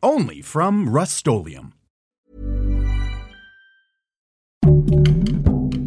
Only 0.00 0.42
from 0.42 0.86
Rust 0.86 1.26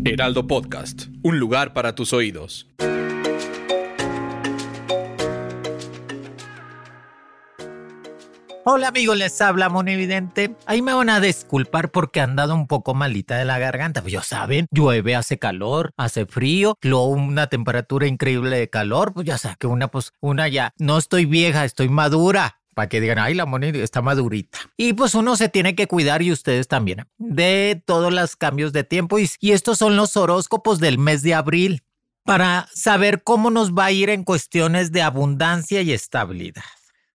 Heraldo 0.04 0.48
Podcast. 0.48 1.04
Un 1.24 1.40
lugar 1.40 1.72
para 1.72 1.96
tus 1.96 2.12
oídos. 2.12 2.68
Hola 8.66 8.90
amigos, 8.90 9.18
les 9.18 9.40
habla 9.40 9.70
Monividente. 9.70 10.58
Ahí 10.66 10.82
me 10.82 10.94
van 10.94 11.10
a 11.10 11.22
disculpar 11.22 11.90
porque 11.90 12.20
han 12.20 12.36
dado 12.36 12.54
un 12.54 12.68
poco 12.68 12.94
malita 12.94 13.38
de 13.38 13.46
la 13.46 13.60
garganta. 13.60 14.02
Pues 14.02 14.12
ya 14.12 14.24
saben, 14.24 14.68
llueve, 14.72 15.16
hace 15.16 15.40
calor, 15.40 15.94
hace 15.96 16.26
frío, 16.26 16.78
luego 16.82 17.08
una 17.08 17.48
temperatura 17.48 18.08
increíble 18.08 18.58
de 18.58 18.70
calor. 18.70 19.14
Pues 19.14 19.26
ya 19.26 19.38
saben 19.38 19.56
que 19.58 19.68
una, 19.68 19.88
pues 19.88 20.12
una 20.20 20.50
ya, 20.50 20.74
no 20.78 20.98
estoy 20.98 21.24
vieja, 21.24 21.64
estoy 21.64 21.88
madura 21.88 22.61
para 22.82 22.90
que 22.90 23.00
digan, 23.00 23.20
ay, 23.20 23.36
la 23.36 23.46
Moni 23.46 23.68
está 23.76 24.02
madurita. 24.02 24.58
Y 24.76 24.94
pues 24.94 25.14
uno 25.14 25.36
se 25.36 25.50
tiene 25.50 25.76
que 25.76 25.86
cuidar 25.86 26.24
y 26.24 26.32
ustedes 26.32 26.68
también 26.68 27.06
de 27.20 27.80
todos 27.86 28.12
los 28.12 28.36
cambios 28.36 28.74
de 28.74 28.84
tiempo. 28.84 29.20
Y, 29.20 29.30
y 29.40 29.52
estos 29.52 29.78
son 29.78 29.96
los 29.96 30.18
horóscopos 30.18 30.80
del 30.80 30.98
mes 30.98 31.22
de 31.22 31.36
abril 31.36 31.84
para 32.24 32.68
saber 32.74 33.22
cómo 33.22 33.52
nos 33.52 33.74
va 33.74 33.86
a 33.86 33.92
ir 33.92 34.10
en 34.10 34.24
cuestiones 34.24 34.92
de 34.92 35.04
abundancia 35.04 35.84
y 35.84 35.92
estabilidad 35.92 36.64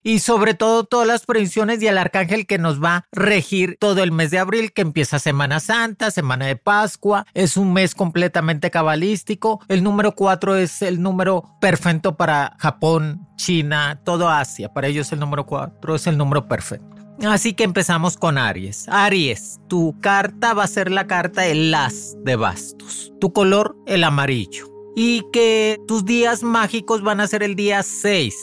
y 0.06 0.20
sobre 0.20 0.54
todo 0.54 0.84
todas 0.84 1.08
las 1.08 1.26
predicciones 1.26 1.82
y 1.82 1.88
el 1.88 1.98
arcángel 1.98 2.46
que 2.46 2.58
nos 2.58 2.80
va 2.80 2.94
a 2.94 3.04
regir 3.10 3.76
todo 3.80 4.04
el 4.04 4.12
mes 4.12 4.30
de 4.30 4.38
abril, 4.38 4.72
que 4.72 4.82
empieza 4.82 5.18
Semana 5.18 5.58
Santa, 5.58 6.12
Semana 6.12 6.46
de 6.46 6.54
Pascua, 6.54 7.26
es 7.34 7.56
un 7.56 7.72
mes 7.72 7.96
completamente 7.96 8.70
cabalístico. 8.70 9.60
El 9.66 9.82
número 9.82 10.12
4 10.12 10.54
es 10.54 10.80
el 10.82 11.02
número 11.02 11.42
perfecto 11.60 12.16
para 12.16 12.54
Japón, 12.60 13.27
China, 13.34 14.00
todo 14.04 14.28
Asia. 14.28 14.72
Para 14.72 14.86
ellos 14.86 15.10
el 15.10 15.18
número 15.18 15.44
4 15.44 15.96
es 15.96 16.06
el 16.06 16.16
número 16.16 16.46
perfecto. 16.46 16.94
Así 17.27 17.54
que 17.54 17.64
empezamos 17.64 18.16
con 18.16 18.38
Aries. 18.38 18.88
Aries, 18.88 19.58
tu 19.66 19.98
carta 20.00 20.54
va 20.54 20.62
a 20.62 20.68
ser 20.68 20.92
la 20.92 21.08
carta 21.08 21.42
de 21.42 21.56
las 21.56 22.14
de 22.22 22.36
bastos. 22.36 23.12
Tu 23.20 23.32
color, 23.32 23.77
el 23.86 24.04
amarillo. 24.04 24.68
Y 24.94 25.24
que 25.32 25.80
tus 25.88 26.04
días 26.04 26.44
mágicos 26.44 27.02
van 27.02 27.20
a 27.20 27.27
ser 27.27 27.42
el 27.42 27.56
día 27.56 27.82
6, 27.82 28.34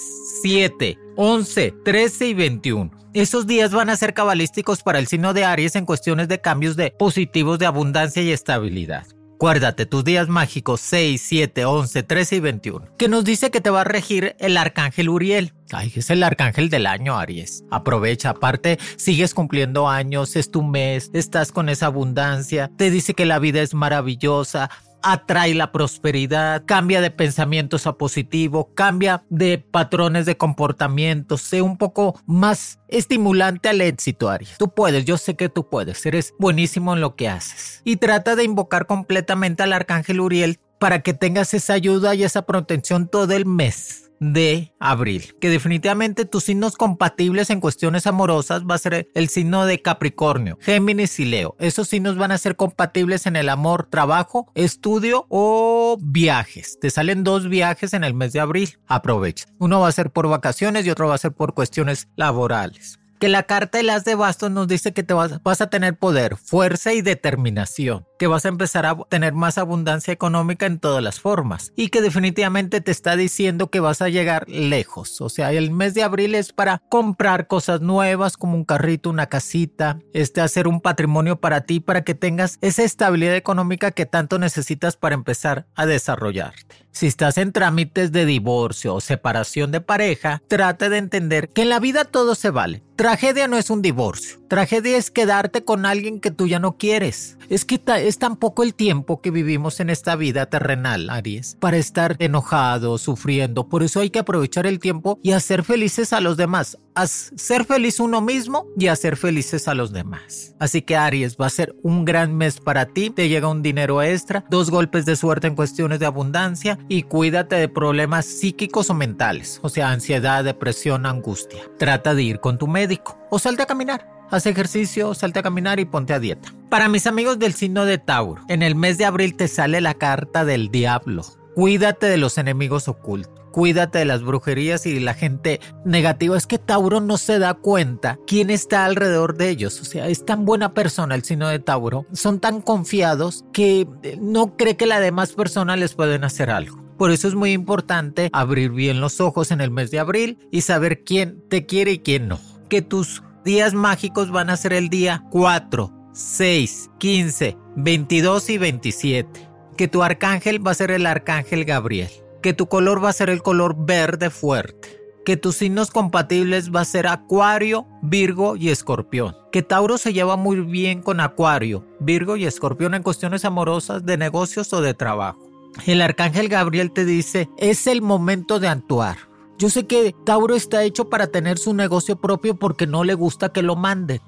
7, 0.41 0.99
11, 1.15 1.73
13 1.85 2.27
y 2.27 2.33
21. 2.33 2.91
Esos 3.13 3.45
días 3.45 3.71
van 3.71 3.89
a 3.89 3.95
ser 3.95 4.15
cabalísticos 4.15 4.81
para 4.81 4.97
el 4.97 5.07
signo 5.07 5.33
de 5.33 5.45
Aries 5.45 5.75
en 5.75 5.85
cuestiones 5.85 6.27
de 6.27 6.41
cambios 6.41 6.75
de 6.75 6.91
positivos 6.91 7.59
de 7.59 7.67
abundancia 7.67 8.23
y 8.23 8.31
estabilidad. 8.31 9.05
Acuérdate, 9.35 9.85
tus 9.85 10.03
días 10.03 10.29
mágicos 10.29 10.79
6, 10.81 11.21
7, 11.21 11.65
11, 11.65 12.03
13 12.03 12.35
y 12.37 12.39
21, 12.39 12.97
que 12.97 13.09
nos 13.09 13.25
dice 13.25 13.51
que 13.51 13.61
te 13.61 13.69
va 13.69 13.81
a 13.81 13.83
regir 13.83 14.35
el 14.39 14.55
arcángel 14.57 15.09
Uriel. 15.09 15.53
Ay, 15.71 15.91
es 15.95 16.09
el 16.09 16.23
arcángel 16.23 16.69
del 16.69 16.87
año, 16.87 17.17
Aries. 17.17 17.63
Aprovecha, 17.69 18.29
aparte, 18.29 18.79
sigues 18.95 19.33
cumpliendo 19.33 19.89
años, 19.89 20.35
es 20.37 20.49
tu 20.49 20.63
mes, 20.63 21.11
estás 21.13 21.51
con 21.51 21.67
esa 21.67 21.87
abundancia, 21.87 22.71
te 22.77 22.89
dice 22.89 23.13
que 23.13 23.25
la 23.25 23.37
vida 23.39 23.61
es 23.61 23.73
maravillosa, 23.73 24.69
atrae 25.03 25.53
la 25.53 25.71
prosperidad, 25.71 26.63
cambia 26.65 27.01
de 27.01 27.11
pensamientos 27.11 27.85
a 27.85 27.97
positivo, 27.97 28.73
cambia 28.73 29.23
de 29.29 29.59
patrones 29.59 30.25
de 30.25 30.37
comportamiento, 30.37 31.37
sé 31.37 31.61
un 31.61 31.77
poco 31.77 32.19
más 32.25 32.79
estimulante 32.87 33.69
al 33.69 33.81
éxito, 33.81 34.29
Aries. 34.29 34.57
Tú 34.57 34.73
puedes, 34.73 35.05
yo 35.05 35.17
sé 35.17 35.35
que 35.35 35.49
tú 35.49 35.69
puedes, 35.69 36.05
eres 36.05 36.33
buenísimo 36.39 36.93
en 36.93 37.01
lo 37.01 37.15
que 37.15 37.29
haces. 37.29 37.81
Y 37.83 37.97
trata 37.97 38.35
de 38.35 38.43
invocar 38.43 38.87
completamente 38.87 39.63
al 39.63 39.73
arcángel 39.73 40.21
Uriel 40.21 40.59
para 40.79 41.01
que 41.01 41.13
tengas 41.13 41.53
esa 41.53 41.73
ayuda 41.73 42.15
y 42.15 42.23
esa 42.23 42.41
protección 42.43 43.07
todo 43.07 43.33
el 43.33 43.45
mes 43.45 44.02
de 44.31 44.73
abril. 44.79 45.35
Que 45.41 45.49
definitivamente 45.49 46.25
tus 46.25 46.45
signos 46.45 46.77
compatibles 46.77 47.49
en 47.49 47.59
cuestiones 47.59 48.07
amorosas 48.07 48.63
va 48.63 48.75
a 48.75 48.79
ser 48.79 49.09
el 49.13 49.29
signo 49.29 49.65
de 49.65 49.81
Capricornio, 49.81 50.57
Géminis 50.61 51.19
y 51.19 51.25
Leo. 51.25 51.55
Esos 51.59 51.89
signos 51.89 52.17
van 52.17 52.31
a 52.31 52.37
ser 52.37 52.55
compatibles 52.55 53.25
en 53.25 53.35
el 53.35 53.49
amor, 53.49 53.87
trabajo, 53.89 54.51
estudio 54.55 55.25
o 55.29 55.97
viajes. 56.01 56.79
Te 56.79 56.89
salen 56.89 57.23
dos 57.23 57.49
viajes 57.49 57.93
en 57.93 58.03
el 58.03 58.13
mes 58.13 58.31
de 58.33 58.39
abril. 58.39 58.77
Aprovecha. 58.87 59.45
Uno 59.59 59.81
va 59.81 59.89
a 59.89 59.91
ser 59.91 60.11
por 60.11 60.29
vacaciones 60.29 60.85
y 60.85 60.89
otro 60.89 61.07
va 61.07 61.15
a 61.15 61.17
ser 61.17 61.33
por 61.33 61.53
cuestiones 61.53 62.07
laborales 62.15 62.99
que 63.23 63.29
la 63.29 63.43
carta 63.43 63.77
de 63.77 63.85
las 63.85 64.03
de 64.03 64.15
bastos 64.15 64.51
nos 64.51 64.67
dice 64.67 64.91
que 64.91 65.01
te 65.01 65.13
vas, 65.13 65.41
vas, 65.43 65.61
a 65.61 65.69
tener 65.69 65.97
poder, 65.97 66.35
fuerza 66.35 66.91
y 66.91 67.01
determinación, 67.01 68.05
que 68.23 68.27
vas 68.27 68.45
a 68.45 68.47
empezar 68.47 68.85
a 68.85 68.95
tener 69.09 69.33
más 69.33 69.57
abundancia 69.57 70.13
económica 70.13 70.65
en 70.65 70.79
todas 70.79 71.03
las 71.03 71.19
formas 71.19 71.73
y 71.75 71.89
que 71.89 72.01
definitivamente 72.01 72.79
te 72.79 72.89
está 72.89 73.17
diciendo 73.17 73.69
que 73.69 73.81
vas 73.81 74.01
a 74.01 74.07
llegar 74.07 74.47
lejos. 74.47 75.19
O 75.19 75.27
sea, 75.27 75.51
el 75.51 75.71
mes 75.71 75.93
de 75.93 76.03
abril 76.03 76.33
es 76.33 76.53
para 76.53 76.77
comprar 76.87 77.47
cosas 77.47 77.81
nuevas 77.81 78.37
como 78.37 78.55
un 78.55 78.63
carrito, 78.63 79.09
una 79.09 79.25
casita, 79.25 79.99
este 80.13 80.39
hacer 80.39 80.69
un 80.69 80.79
patrimonio 80.79 81.41
para 81.41 81.65
ti 81.65 81.81
para 81.81 82.05
que 82.05 82.15
tengas 82.15 82.59
esa 82.61 82.83
estabilidad 82.83 83.35
económica 83.35 83.91
que 83.91 84.05
tanto 84.05 84.39
necesitas 84.39 84.95
para 84.95 85.15
empezar 85.15 85.65
a 85.75 85.85
desarrollarte. 85.85 86.85
Si 86.91 87.07
estás 87.07 87.37
en 87.37 87.51
trámites 87.51 88.13
de 88.13 88.25
divorcio 88.25 88.95
o 88.95 89.01
separación 89.01 89.71
de 89.73 89.81
pareja, 89.81 90.41
trate 90.47 90.87
de 90.87 90.99
entender 90.99 91.49
que 91.49 91.63
en 91.63 91.69
la 91.69 91.81
vida 91.81 92.05
todo 92.05 92.35
se 92.35 92.51
vale. 92.51 92.83
Tragedia 92.95 93.49
no 93.49 93.57
es 93.57 93.69
un 93.69 93.81
divorcio. 93.81 94.42
Tragedia 94.53 94.97
es 94.97 95.09
quedarte 95.09 95.65
con 95.65 95.83
alguien 95.87 96.19
que 96.19 96.29
tú 96.29 96.45
ya 96.45 96.59
no 96.59 96.77
quieres. 96.77 97.39
Es 97.49 97.65
que 97.65 97.81
es 97.87 98.19
tan 98.19 98.35
poco 98.35 98.61
el 98.61 98.75
tiempo 98.75 99.19
que 99.19 99.31
vivimos 99.31 99.79
en 99.79 99.89
esta 99.89 100.15
vida 100.15 100.45
terrenal, 100.45 101.09
Aries, 101.09 101.57
para 101.59 101.77
estar 101.77 102.17
enojado, 102.19 102.99
sufriendo. 102.99 103.67
Por 103.67 103.81
eso 103.81 103.99
hay 103.99 104.11
que 104.11 104.19
aprovechar 104.19 104.67
el 104.67 104.77
tiempo 104.77 105.17
y 105.23 105.31
hacer 105.31 105.63
felices 105.63 106.13
a 106.13 106.21
los 106.21 106.37
demás. 106.37 106.77
A 106.93 107.07
ser 107.07 107.65
feliz 107.65 107.99
uno 107.99 108.21
mismo 108.21 108.67
y 108.77 108.89
hacer 108.89 109.17
felices 109.17 109.67
a 109.67 109.73
los 109.73 109.91
demás. 109.91 110.53
Así 110.59 110.83
que 110.83 110.97
Aries, 110.97 111.35
va 111.35 111.47
a 111.47 111.49
ser 111.49 111.75
un 111.81 112.05
gran 112.05 112.37
mes 112.37 112.59
para 112.59 112.85
ti. 112.85 113.09
Te 113.09 113.29
llega 113.29 113.47
un 113.47 113.63
dinero 113.63 114.03
extra, 114.03 114.45
dos 114.51 114.69
golpes 114.69 115.03
de 115.07 115.15
suerte 115.15 115.47
en 115.47 115.55
cuestiones 115.55 115.97
de 115.97 116.05
abundancia 116.05 116.77
y 116.89 117.01
cuídate 117.01 117.55
de 117.55 117.69
problemas 117.69 118.27
psíquicos 118.27 118.91
o 118.91 118.93
mentales, 118.93 119.59
o 119.63 119.69
sea, 119.69 119.89
ansiedad, 119.89 120.43
depresión, 120.43 121.07
angustia. 121.07 121.63
Trata 121.79 122.13
de 122.13 122.21
ir 122.21 122.39
con 122.39 122.59
tu 122.59 122.67
médico 122.67 123.17
o 123.31 123.39
salte 123.39 123.63
a 123.63 123.65
caminar. 123.65 124.13
Haz 124.33 124.47
ejercicio, 124.47 125.13
salte 125.13 125.37
a 125.37 125.43
caminar 125.43 125.79
y 125.79 125.85
ponte 125.85 126.11
a 126.11 126.19
dieta. 126.19 126.51
Para 126.67 126.89
mis 126.89 127.05
amigos 127.05 127.37
del 127.37 127.53
signo 127.53 127.85
de 127.85 127.99
Tauro, 127.99 128.41
en 128.47 128.63
el 128.63 128.73
mes 128.73 128.97
de 128.97 129.05
abril 129.05 129.35
te 129.35 129.47
sale 129.47 129.79
la 129.79 129.93
carta 129.93 130.43
del 130.43 130.71
diablo. 130.71 131.23
Cuídate 131.53 132.07
de 132.07 132.17
los 132.17 132.39
enemigos 132.39 132.87
ocultos. 132.87 133.31
Cuídate 133.51 133.99
de 133.99 134.05
las 134.05 134.23
brujerías 134.23 134.87
y 134.87 134.93
de 134.95 135.01
la 135.01 135.13
gente 135.13 135.59
negativa. 135.85 136.35
Es 136.35 136.47
que 136.47 136.57
Tauro 136.57 136.99
no 136.99 137.17
se 137.19 137.37
da 137.37 137.53
cuenta 137.53 138.17
quién 138.25 138.49
está 138.49 138.85
alrededor 138.85 139.37
de 139.37 139.49
ellos. 139.49 139.79
O 139.79 139.85
sea, 139.85 140.07
es 140.07 140.25
tan 140.25 140.45
buena 140.45 140.73
persona 140.73 141.13
el 141.13 141.23
signo 141.23 141.47
de 141.47 141.59
Tauro. 141.59 142.07
Son 142.11 142.39
tan 142.39 142.59
confiados 142.61 143.45
que 143.53 143.87
no 144.19 144.57
cree 144.57 144.77
que 144.77 144.87
la 144.87 144.99
demás 144.99 145.33
persona 145.33 145.75
les 145.75 145.93
pueden 145.93 146.23
hacer 146.23 146.49
algo. 146.49 146.83
Por 146.97 147.11
eso 147.11 147.27
es 147.27 147.35
muy 147.35 147.51
importante 147.51 148.31
abrir 148.33 148.71
bien 148.71 148.99
los 148.99 149.21
ojos 149.21 149.51
en 149.51 149.61
el 149.61 149.69
mes 149.69 149.91
de 149.91 149.99
abril 149.99 150.39
y 150.49 150.61
saber 150.61 151.03
quién 151.03 151.43
te 151.49 151.67
quiere 151.67 151.91
y 151.91 151.99
quién 151.99 152.27
no. 152.27 152.39
Que 152.67 152.81
tus 152.81 153.21
días 153.43 153.73
mágicos 153.73 154.31
van 154.31 154.49
a 154.49 154.57
ser 154.57 154.73
el 154.73 154.89
día 154.89 155.23
4, 155.31 155.91
6, 156.13 156.91
15, 156.97 157.57
22 157.75 158.49
y 158.49 158.57
27. 158.57 159.49
Que 159.77 159.87
tu 159.87 160.03
arcángel 160.03 160.65
va 160.65 160.71
a 160.71 160.75
ser 160.75 160.91
el 160.91 161.05
arcángel 161.05 161.65
Gabriel. 161.65 162.09
Que 162.41 162.53
tu 162.53 162.67
color 162.67 163.03
va 163.03 163.09
a 163.09 163.13
ser 163.13 163.29
el 163.29 163.41
color 163.41 163.75
verde 163.85 164.29
fuerte. 164.29 164.99
Que 165.25 165.37
tus 165.37 165.55
signos 165.55 165.91
compatibles 165.91 166.71
va 166.73 166.81
a 166.81 166.85
ser 166.85 167.07
Acuario, 167.07 167.87
Virgo 168.01 168.55
y 168.55 168.69
Escorpión. 168.69 169.35
Que 169.51 169.61
Tauro 169.61 169.97
se 169.97 170.13
lleva 170.13 170.35
muy 170.35 170.59
bien 170.59 171.01
con 171.01 171.19
Acuario, 171.19 171.85
Virgo 171.99 172.35
y 172.35 172.45
Escorpión 172.45 172.93
en 172.93 173.03
cuestiones 173.03 173.45
amorosas, 173.45 174.05
de 174.05 174.17
negocios 174.17 174.73
o 174.73 174.81
de 174.81 174.93
trabajo. 174.93 175.39
El 175.85 176.01
arcángel 176.01 176.49
Gabriel 176.49 176.91
te 176.91 177.05
dice, 177.05 177.49
es 177.57 177.87
el 177.87 178.01
momento 178.01 178.59
de 178.59 178.67
actuar 178.67 179.32
yo 179.63 179.69
sé 179.69 179.87
que 179.87 180.13
Tauro 180.25 180.55
está 180.55 180.83
hecho 180.83 181.07
para 181.07 181.27
tener 181.27 181.57
su 181.57 181.73
negocio 181.73 182.19
propio 182.19 182.55
porque 182.55 182.85
no 182.85 183.05
le 183.05 183.13
gusta 183.13 183.53
que 183.53 183.61
lo 183.61 183.77
manden. 183.77 184.19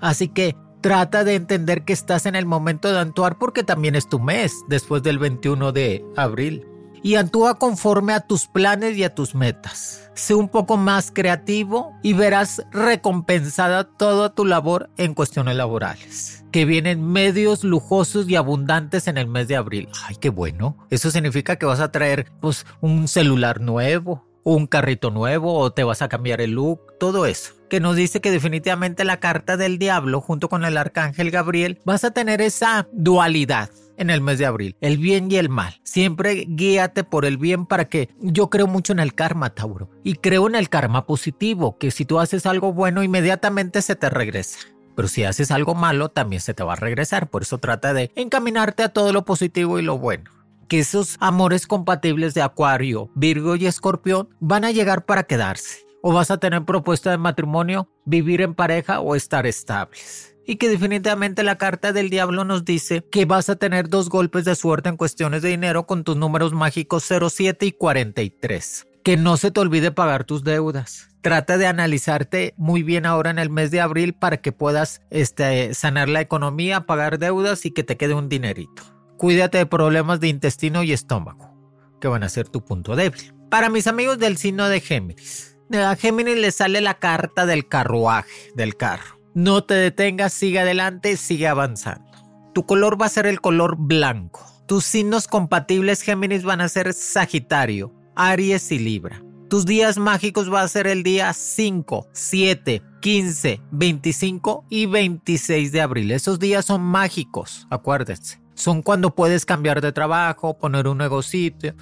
Así 0.00 0.28
que 0.28 0.54
trata 0.82 1.24
de 1.24 1.34
entender 1.34 1.84
que 1.84 1.92
estás 1.92 2.26
en 2.26 2.36
el 2.36 2.46
momento 2.46 2.92
de 2.92 3.00
actuar 3.00 3.36
porque 3.36 3.64
también 3.64 3.96
es 3.96 4.08
tu 4.08 4.20
mes 4.20 4.52
después 4.68 5.02
del 5.02 5.18
21 5.18 5.72
de 5.72 6.04
abril. 6.14 6.68
Y 7.02 7.16
actúa 7.16 7.58
conforme 7.58 8.12
a 8.12 8.20
tus 8.20 8.46
planes 8.46 8.96
y 8.96 9.02
a 9.02 9.12
tus 9.12 9.34
metas. 9.34 10.12
sé 10.14 10.36
un 10.36 10.48
poco 10.48 10.76
más 10.76 11.10
creativo 11.10 11.92
y 12.04 12.12
verás 12.12 12.62
recompensada 12.70 13.82
toda 13.82 14.32
tu 14.32 14.44
labor 14.44 14.90
en 14.96 15.14
cuestiones 15.14 15.56
laborales. 15.56 16.44
Que 16.52 16.66
vienen 16.66 17.04
medios 17.04 17.64
lujosos 17.64 18.28
y 18.28 18.36
abundantes 18.36 19.08
en 19.08 19.18
el 19.18 19.26
mes 19.26 19.48
de 19.48 19.56
abril. 19.56 19.88
Ay, 20.06 20.14
qué 20.20 20.28
bueno. 20.28 20.76
Eso 20.88 21.10
significa 21.10 21.56
que 21.56 21.66
vas 21.66 21.80
a 21.80 21.90
traer 21.90 22.30
pues 22.40 22.64
un 22.80 23.08
celular 23.08 23.60
nuevo, 23.60 24.24
un 24.44 24.66
carrito 24.66 25.10
nuevo 25.10 25.54
o 25.54 25.72
te 25.72 25.84
vas 25.84 26.02
a 26.02 26.08
cambiar 26.08 26.40
el 26.40 26.52
look, 26.52 26.98
todo 27.00 27.26
eso. 27.26 27.54
Que 27.68 27.80
nos 27.80 27.96
dice 27.96 28.20
que 28.20 28.30
definitivamente 28.30 29.04
la 29.04 29.18
carta 29.18 29.56
del 29.56 29.78
diablo 29.78 30.20
junto 30.20 30.48
con 30.48 30.64
el 30.64 30.76
arcángel 30.76 31.30
Gabriel 31.30 31.80
vas 31.84 32.04
a 32.04 32.12
tener 32.12 32.40
esa 32.40 32.86
dualidad 32.92 33.70
en 33.96 34.10
el 34.10 34.20
mes 34.20 34.38
de 34.38 34.46
abril, 34.46 34.76
el 34.80 34.98
bien 34.98 35.30
y 35.30 35.36
el 35.36 35.48
mal. 35.48 35.80
Siempre 35.82 36.44
guíate 36.48 37.04
por 37.04 37.24
el 37.24 37.38
bien 37.38 37.66
para 37.66 37.86
que 37.86 38.10
yo 38.20 38.50
creo 38.50 38.66
mucho 38.66 38.92
en 38.92 38.98
el 38.98 39.14
karma, 39.14 39.54
Tauro, 39.54 39.90
y 40.02 40.14
creo 40.14 40.46
en 40.46 40.54
el 40.56 40.68
karma 40.68 41.06
positivo, 41.06 41.78
que 41.78 41.90
si 41.90 42.04
tú 42.04 42.18
haces 42.18 42.46
algo 42.46 42.72
bueno, 42.72 43.02
inmediatamente 43.02 43.82
se 43.82 43.96
te 43.96 44.10
regresa. 44.10 44.58
Pero 44.96 45.08
si 45.08 45.24
haces 45.24 45.50
algo 45.50 45.74
malo, 45.74 46.08
también 46.08 46.40
se 46.40 46.54
te 46.54 46.62
va 46.62 46.74
a 46.74 46.76
regresar. 46.76 47.28
Por 47.28 47.42
eso 47.42 47.58
trata 47.58 47.92
de 47.92 48.12
encaminarte 48.14 48.84
a 48.84 48.90
todo 48.90 49.12
lo 49.12 49.24
positivo 49.24 49.78
y 49.78 49.82
lo 49.82 49.98
bueno. 49.98 50.30
Que 50.68 50.80
esos 50.80 51.16
amores 51.20 51.66
compatibles 51.66 52.34
de 52.34 52.42
Acuario, 52.42 53.10
Virgo 53.14 53.56
y 53.56 53.66
Escorpión 53.66 54.28
van 54.40 54.64
a 54.64 54.70
llegar 54.70 55.04
para 55.04 55.24
quedarse. 55.24 55.86
O 56.02 56.12
vas 56.12 56.30
a 56.30 56.38
tener 56.38 56.64
propuesta 56.64 57.10
de 57.10 57.18
matrimonio, 57.18 57.88
vivir 58.04 58.40
en 58.40 58.54
pareja 58.54 59.00
o 59.00 59.14
estar 59.14 59.46
estables 59.46 60.34
y 60.46 60.56
que 60.56 60.68
definitivamente 60.68 61.42
la 61.42 61.56
carta 61.56 61.92
del 61.92 62.10
diablo 62.10 62.44
nos 62.44 62.64
dice 62.64 63.04
que 63.10 63.24
vas 63.24 63.48
a 63.48 63.56
tener 63.56 63.88
dos 63.88 64.08
golpes 64.08 64.44
de 64.44 64.54
suerte 64.54 64.88
en 64.88 64.96
cuestiones 64.96 65.42
de 65.42 65.50
dinero 65.50 65.86
con 65.86 66.04
tus 66.04 66.16
números 66.16 66.52
mágicos 66.52 67.04
07 67.04 67.66
y 67.66 67.72
43. 67.72 68.86
Que 69.02 69.16
no 69.16 69.36
se 69.36 69.50
te 69.50 69.60
olvide 69.60 69.90
pagar 69.90 70.24
tus 70.24 70.44
deudas. 70.44 71.08
Trata 71.20 71.58
de 71.58 71.66
analizarte 71.66 72.54
muy 72.56 72.82
bien 72.82 73.06
ahora 73.06 73.30
en 73.30 73.38
el 73.38 73.50
mes 73.50 73.70
de 73.70 73.80
abril 73.80 74.14
para 74.14 74.38
que 74.38 74.52
puedas 74.52 75.02
este, 75.10 75.72
sanar 75.74 76.08
la 76.08 76.20
economía, 76.20 76.86
pagar 76.86 77.18
deudas 77.18 77.64
y 77.64 77.70
que 77.70 77.82
te 77.82 77.96
quede 77.96 78.14
un 78.14 78.28
dinerito. 78.28 78.93
Cuídate 79.16 79.58
de 79.58 79.66
problemas 79.66 80.20
de 80.20 80.28
intestino 80.28 80.82
y 80.82 80.92
estómago, 80.92 81.54
que 82.00 82.08
van 82.08 82.24
a 82.24 82.28
ser 82.28 82.48
tu 82.48 82.64
punto 82.64 82.96
débil. 82.96 83.34
Para 83.50 83.70
mis 83.70 83.86
amigos 83.86 84.18
del 84.18 84.36
signo 84.36 84.68
de 84.68 84.80
Géminis, 84.80 85.58
a 85.72 85.96
Géminis 85.96 86.38
le 86.38 86.50
sale 86.50 86.80
la 86.80 86.94
carta 86.94 87.46
del 87.46 87.68
carruaje, 87.68 88.52
del 88.54 88.76
carro. 88.76 89.20
No 89.34 89.64
te 89.64 89.74
detengas, 89.74 90.32
sigue 90.32 90.60
adelante, 90.60 91.16
sigue 91.16 91.48
avanzando. 91.48 92.10
Tu 92.54 92.66
color 92.66 93.00
va 93.00 93.06
a 93.06 93.10
ser 93.10 93.26
el 93.26 93.40
color 93.40 93.76
blanco. 93.76 94.44
Tus 94.66 94.84
signos 94.84 95.26
compatibles 95.26 96.02
Géminis 96.02 96.44
van 96.44 96.60
a 96.60 96.68
ser 96.68 96.92
Sagitario, 96.94 97.92
Aries 98.14 98.70
y 98.72 98.78
Libra. 98.78 99.22
Tus 99.50 99.66
días 99.66 99.98
mágicos 99.98 100.52
va 100.52 100.62
a 100.62 100.68
ser 100.68 100.86
el 100.86 101.02
día 101.02 101.32
5, 101.32 102.08
7, 102.12 102.82
15, 103.00 103.60
25 103.70 104.64
y 104.70 104.86
26 104.86 105.72
de 105.72 105.80
abril. 105.80 106.10
Esos 106.12 106.38
días 106.38 106.64
son 106.64 106.82
mágicos, 106.82 107.66
acuérdense. 107.70 108.43
Son 108.54 108.82
cuando 108.82 109.14
puedes 109.14 109.44
cambiar 109.44 109.80
de 109.80 109.92
trabajo, 109.92 110.58
poner 110.58 110.86
un 110.86 110.98
negocio. 110.98 111.24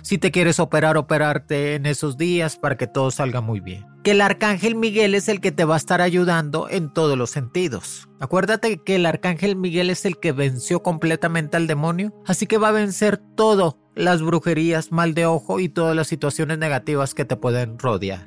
Si 0.02 0.18
te 0.18 0.30
quieres 0.30 0.58
operar, 0.58 0.96
operarte 0.96 1.74
en 1.74 1.86
esos 1.86 2.16
días 2.16 2.56
para 2.56 2.76
que 2.76 2.86
todo 2.86 3.10
salga 3.10 3.40
muy 3.40 3.60
bien. 3.60 3.84
Que 4.02 4.12
el 4.12 4.20
arcángel 4.20 4.74
Miguel 4.74 5.14
es 5.14 5.28
el 5.28 5.40
que 5.40 5.52
te 5.52 5.64
va 5.64 5.74
a 5.74 5.76
estar 5.76 6.00
ayudando 6.00 6.68
en 6.68 6.92
todos 6.92 7.16
los 7.16 7.30
sentidos. 7.30 8.08
Acuérdate 8.20 8.78
que 8.78 8.96
el 8.96 9.06
arcángel 9.06 9.54
Miguel 9.56 9.90
es 9.90 10.04
el 10.04 10.18
que 10.18 10.32
venció 10.32 10.82
completamente 10.82 11.56
al 11.56 11.66
demonio, 11.66 12.12
así 12.26 12.46
que 12.46 12.58
va 12.58 12.68
a 12.68 12.72
vencer 12.72 13.18
todo, 13.36 13.78
las 13.94 14.22
brujerías, 14.22 14.90
mal 14.90 15.14
de 15.14 15.26
ojo 15.26 15.60
y 15.60 15.68
todas 15.68 15.94
las 15.94 16.08
situaciones 16.08 16.58
negativas 16.58 17.14
que 17.14 17.24
te 17.24 17.36
pueden 17.36 17.78
rodear. 17.78 18.26